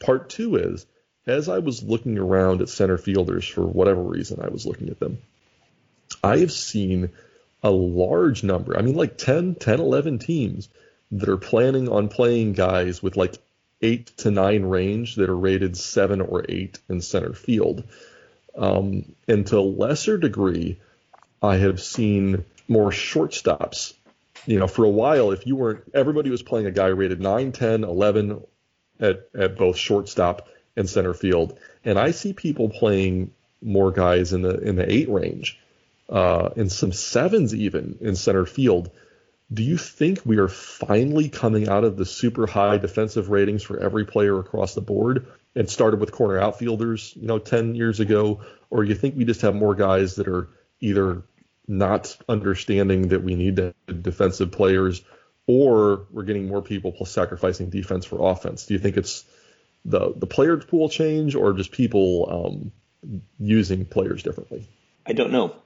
[0.00, 0.86] Part two is
[1.26, 4.98] as I was looking around at center fielders for whatever reason I was looking at
[4.98, 5.18] them,
[6.24, 7.10] I have seen
[7.62, 8.78] a large number.
[8.78, 10.70] I mean, like 10, 10, 11 teams
[11.12, 13.36] that are planning on playing guys with like
[13.82, 17.84] eight to nine range that are rated seven or eight in center field.
[18.56, 20.78] Um, and to a lesser degree,
[21.42, 23.94] I have seen more shortstops.
[24.46, 27.52] You know, for a while, if you weren't, everybody was playing a guy rated 9,
[27.52, 28.42] 10, 11
[28.98, 31.58] at, at both shortstop and center field.
[31.84, 33.32] And I see people playing
[33.62, 35.58] more guys in the in the eight range,
[36.08, 38.90] uh, and some sevens even in center field.
[39.52, 43.80] Do you think we are finally coming out of the super high defensive ratings for
[43.80, 45.26] every player across the board?
[45.54, 49.40] and started with corner outfielders, you know, 10 years ago, or you think we just
[49.42, 50.48] have more guys that are
[50.80, 51.22] either
[51.66, 55.02] not understanding that we need defensive players,
[55.46, 58.66] or we're getting more people sacrificing defense for offense?
[58.66, 59.24] Do you think it's
[59.84, 62.72] the the player pool change, or just people
[63.02, 64.68] um, using players differently?
[65.06, 65.56] I don't know.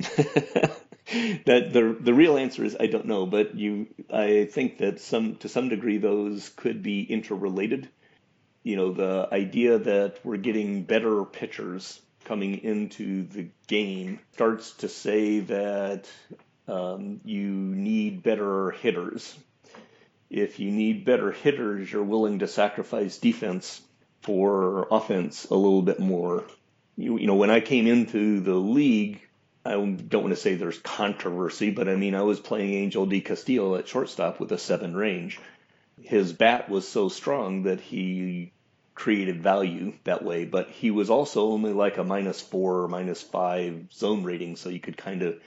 [1.06, 5.36] that the the real answer is I don't know, but you I think that some
[5.36, 7.88] to some degree those could be interrelated.
[8.62, 14.88] You know, the idea that we're getting better pitchers coming into the game starts to
[14.88, 16.08] say that
[16.66, 19.36] um, you need better hitters.
[20.30, 23.82] If you need better hitters, you're willing to sacrifice defense
[24.22, 26.44] for offense a little bit more.
[26.96, 29.20] You, you know, when I came into the league,
[29.64, 33.22] I don't want to say there's controversy, but I mean, I was playing Angel Di
[33.22, 35.40] Castillo at shortstop with a seven range.
[36.02, 38.52] His bat was so strong that he
[38.94, 43.22] created value that way, but he was also only like a minus four or minus
[43.22, 45.40] five zone rating, so you could kind of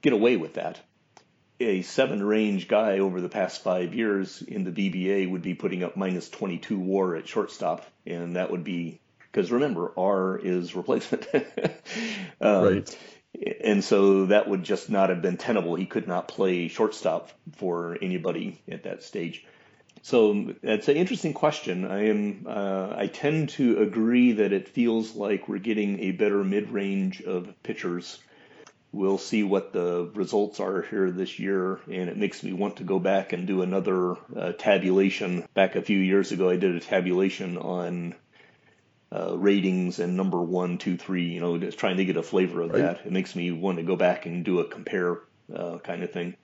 [0.00, 0.80] get away with that.
[1.60, 5.82] A seven range guy over the past five years in the BBA would be putting
[5.82, 9.00] up minus 22 war at shortstop, and that would be
[9.30, 11.26] because remember, R is replacement.
[12.40, 12.98] um, right.
[13.62, 15.74] And so that would just not have been tenable.
[15.74, 19.44] He could not play shortstop for anybody at that stage.
[20.02, 21.84] So that's an interesting question.
[21.84, 26.42] I am uh, I tend to agree that it feels like we're getting a better
[26.44, 28.18] mid-range of pitchers.
[28.90, 32.84] We'll see what the results are here this year, and it makes me want to
[32.84, 35.46] go back and do another uh, tabulation.
[35.52, 38.14] Back a few years ago, I did a tabulation on
[39.12, 41.24] uh, ratings and number one, two, three.
[41.24, 42.82] You know, just trying to get a flavor of right.
[42.82, 43.06] that.
[43.06, 45.20] It makes me want to go back and do a compare
[45.54, 46.36] uh, kind of thing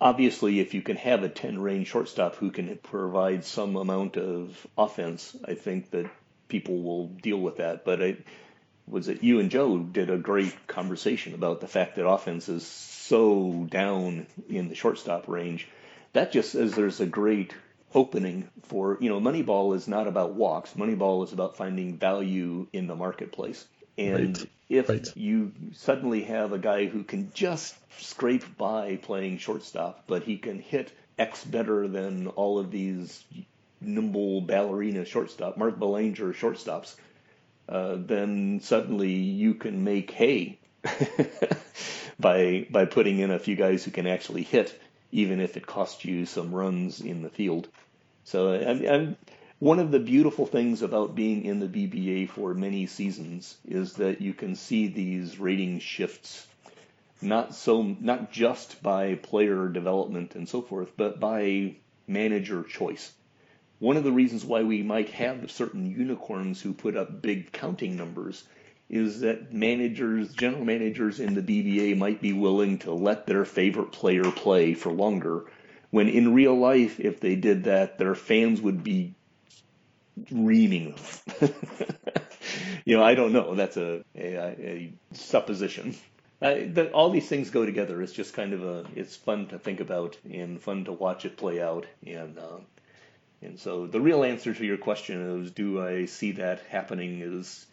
[0.00, 4.66] obviously, if you can have a 10 range shortstop who can provide some amount of
[4.76, 6.10] offense, I think that
[6.48, 7.84] people will deal with that.
[7.84, 8.16] But I,
[8.86, 12.64] was it you and Joe did a great conversation about the fact that offense is
[12.66, 15.66] so down in the shortstop range.
[16.12, 17.54] That just says there's a great
[17.96, 20.74] opening for, you know, Moneyball is not about walks.
[20.74, 23.66] Moneyball is about finding value in the marketplace.
[23.96, 24.50] And right.
[24.68, 25.16] if right.
[25.16, 30.60] you suddenly have a guy who can just scrape by playing shortstop, but he can
[30.60, 33.24] hit X better than all of these
[33.80, 36.96] nimble ballerina shortstop, Mark Belanger shortstops,
[37.68, 40.58] uh, then suddenly you can make hay
[42.20, 44.78] by by putting in a few guys who can actually hit,
[45.12, 47.68] even if it costs you some runs in the field.
[48.26, 49.16] So I'm, I'm
[49.60, 54.20] one of the beautiful things about being in the BBA for many seasons is that
[54.20, 56.48] you can see these rating shifts
[57.22, 61.76] not so not just by player development and so forth, but by
[62.08, 63.12] manager choice.
[63.78, 67.96] One of the reasons why we might have certain unicorns who put up big counting
[67.96, 68.42] numbers
[68.90, 73.92] is that managers, general managers in the BBA might be willing to let their favorite
[73.92, 75.44] player play for longer,
[75.90, 79.14] when in real life, if they did that, their fans would be
[80.30, 80.94] reaming
[81.40, 81.50] them.
[82.84, 83.54] you know, I don't know.
[83.54, 85.96] That's a, a, a supposition.
[86.40, 88.02] Uh, the, all these things go together.
[88.02, 91.36] It's just kind of a, it's fun to think about and fun to watch it
[91.36, 91.86] play out.
[92.06, 92.58] And uh,
[93.42, 97.20] and so the real answer to your question is, do I see that happening?
[97.20, 97.66] Is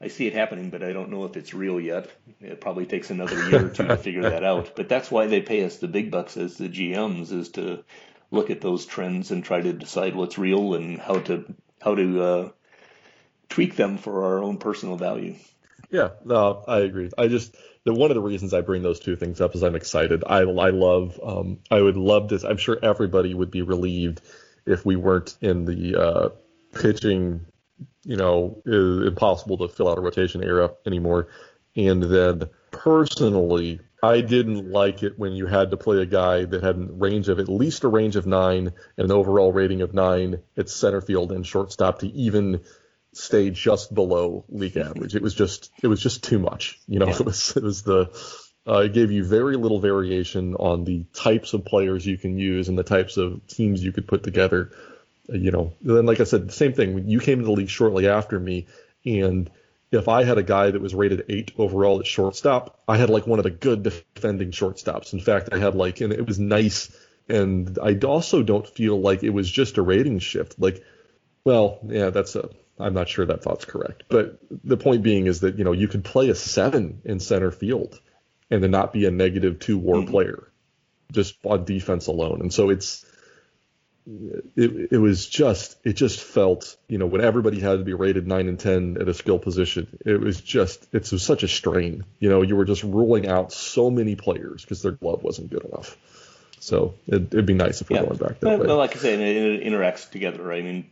[0.00, 2.08] I see it happening, but I don't know if it's real yet.
[2.40, 4.72] It probably takes another year or two to figure that out.
[4.76, 7.84] But that's why they pay us the big bucks as the GMs, is to
[8.30, 12.22] look at those trends and try to decide what's real and how to how to
[12.22, 12.48] uh,
[13.48, 15.34] tweak them for our own personal value.
[15.90, 17.10] Yeah, no, I agree.
[17.16, 19.74] I just the one of the reasons I bring those two things up is I'm
[19.74, 20.22] excited.
[20.26, 22.44] I I love um, I would love this.
[22.44, 24.20] I'm sure everybody would be relieved
[24.66, 26.28] if we weren't in the uh,
[26.78, 27.46] pitching,
[28.04, 31.28] you know, impossible to fill out a rotation era anymore.
[31.76, 36.62] And then personally, I didn't like it when you had to play a guy that
[36.62, 39.92] had a range of at least a range of nine and an overall rating of
[39.92, 42.60] nine at center field and shortstop to even
[43.12, 45.16] stay just below league average.
[45.16, 46.78] It was just it was just too much.
[46.86, 47.16] You know, yeah.
[47.20, 48.10] it was it was the
[48.66, 52.68] uh, it gave you very little variation on the types of players you can use
[52.68, 54.70] and the types of teams you could put together.
[55.28, 57.08] You know, then like I said, the same thing.
[57.08, 58.66] You came into the league shortly after me,
[59.04, 59.50] and
[59.90, 63.26] if I had a guy that was rated eight overall at shortstop, I had like
[63.26, 65.12] one of the good defending shortstops.
[65.12, 66.94] In fact, I had like, and it was nice.
[67.28, 70.58] And I also don't feel like it was just a rating shift.
[70.58, 70.82] Like,
[71.44, 72.50] well, yeah, that's a.
[72.80, 75.88] I'm not sure that thought's correct, but the point being is that you know you
[75.88, 78.00] could play a seven in center field
[78.50, 80.10] and then not be a negative two war mm-hmm.
[80.10, 80.52] player
[81.10, 82.40] just on defense alone.
[82.40, 83.04] And so it's
[84.56, 88.26] it, it was just it just felt you know when everybody had to be rated
[88.26, 92.04] nine and ten at a skill position it was just it was such a strain
[92.18, 95.64] you know you were just ruling out so many players because their glove wasn't good
[95.64, 95.96] enough
[96.60, 98.06] so it, would be nice if we're yeah.
[98.06, 98.66] going back that well, way.
[98.66, 100.52] Well, like I said, it, it interacts together.
[100.52, 100.90] I mean,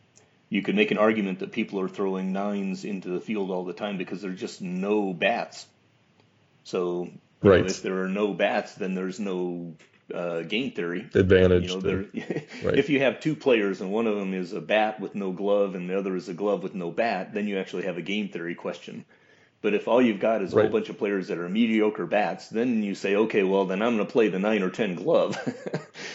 [0.49, 3.73] you could make an argument that people are throwing nines into the field all the
[3.73, 5.67] time because there's just no bats.
[6.63, 7.11] So
[7.43, 7.61] Right.
[7.61, 9.75] Know, if there are no bats, then there's no
[10.13, 11.71] uh, game theory advantage.
[11.73, 12.05] You know,
[12.65, 12.79] right.
[12.79, 15.75] if you have two players and one of them is a bat with no glove
[15.75, 18.29] and the other is a glove with no bat, then you actually have a game
[18.29, 19.05] theory question.
[19.63, 20.63] But if all you've got is a right.
[20.65, 23.97] whole bunch of players that are mediocre bats, then you say, okay, well then I'm
[23.97, 25.37] going to play the nine or ten glove.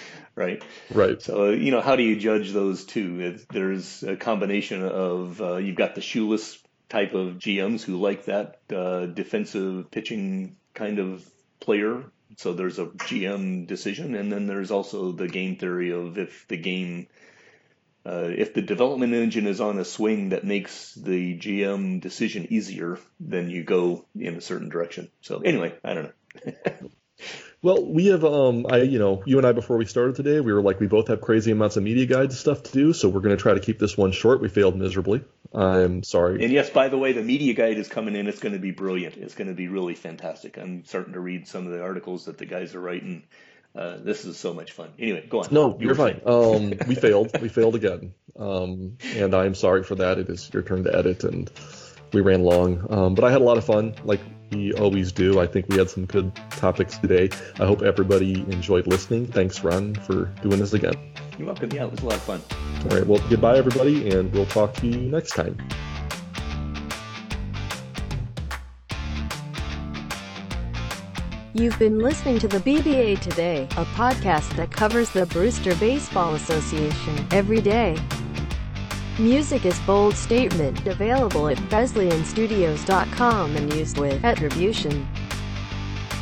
[0.35, 0.63] right?
[0.93, 1.21] Right.
[1.21, 3.37] So you know, how do you judge those two?
[3.49, 6.57] there's a combination of uh, you've got the shoeless
[6.89, 11.25] type of GMs who like that uh, defensive pitching kind of
[11.61, 12.03] player.
[12.37, 16.57] So there's a GM decision, and then there's also the game theory of if the
[16.57, 17.07] game,
[18.05, 22.99] uh, if the development engine is on a swing that makes the GM decision easier,
[23.19, 25.09] then you go in a certain direction.
[25.21, 26.13] So anyway, I don't
[26.45, 26.53] know.
[27.63, 30.51] Well, we have, um, I, you know, you and I before we started today, we
[30.51, 33.19] were like, we both have crazy amounts of media guides stuff to do, so we're
[33.19, 34.41] going to try to keep this one short.
[34.41, 35.23] We failed miserably.
[35.53, 36.43] I'm sorry.
[36.43, 38.27] And yes, by the way, the media guide is coming in.
[38.27, 39.17] It's going to be brilliant.
[39.17, 40.57] It's going to be really fantastic.
[40.57, 43.23] I'm starting to read some of the articles that the guys are writing.
[43.75, 44.89] Uh, this is so much fun.
[44.97, 45.49] Anyway, go on.
[45.51, 46.19] No, you are fine.
[46.25, 47.29] um, we failed.
[47.39, 48.13] We failed again.
[48.37, 50.17] Um, and I'm sorry for that.
[50.17, 51.49] It is your turn to edit, and
[52.11, 52.87] we ran long.
[52.89, 53.93] Um, but I had a lot of fun.
[54.03, 54.19] Like
[54.51, 55.39] we always do.
[55.39, 57.29] I think we had some good topics today.
[57.59, 59.27] I hope everybody enjoyed listening.
[59.27, 60.93] Thanks, Ron, for doing this again.
[61.37, 61.71] You're welcome.
[61.71, 62.41] Yeah, it was a lot of fun.
[62.83, 63.07] All right.
[63.07, 65.57] Well, goodbye, everybody, and we'll talk to you next time.
[71.53, 77.27] You've been listening to the BBA Today, a podcast that covers the Brewster Baseball Association
[77.31, 77.97] every day.
[79.19, 85.05] Music is Bold Statement, available at BesleyanStudios.com and used with attribution.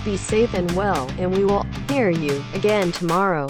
[0.03, 3.48] Be safe and well, and we will hear you again tomorrow.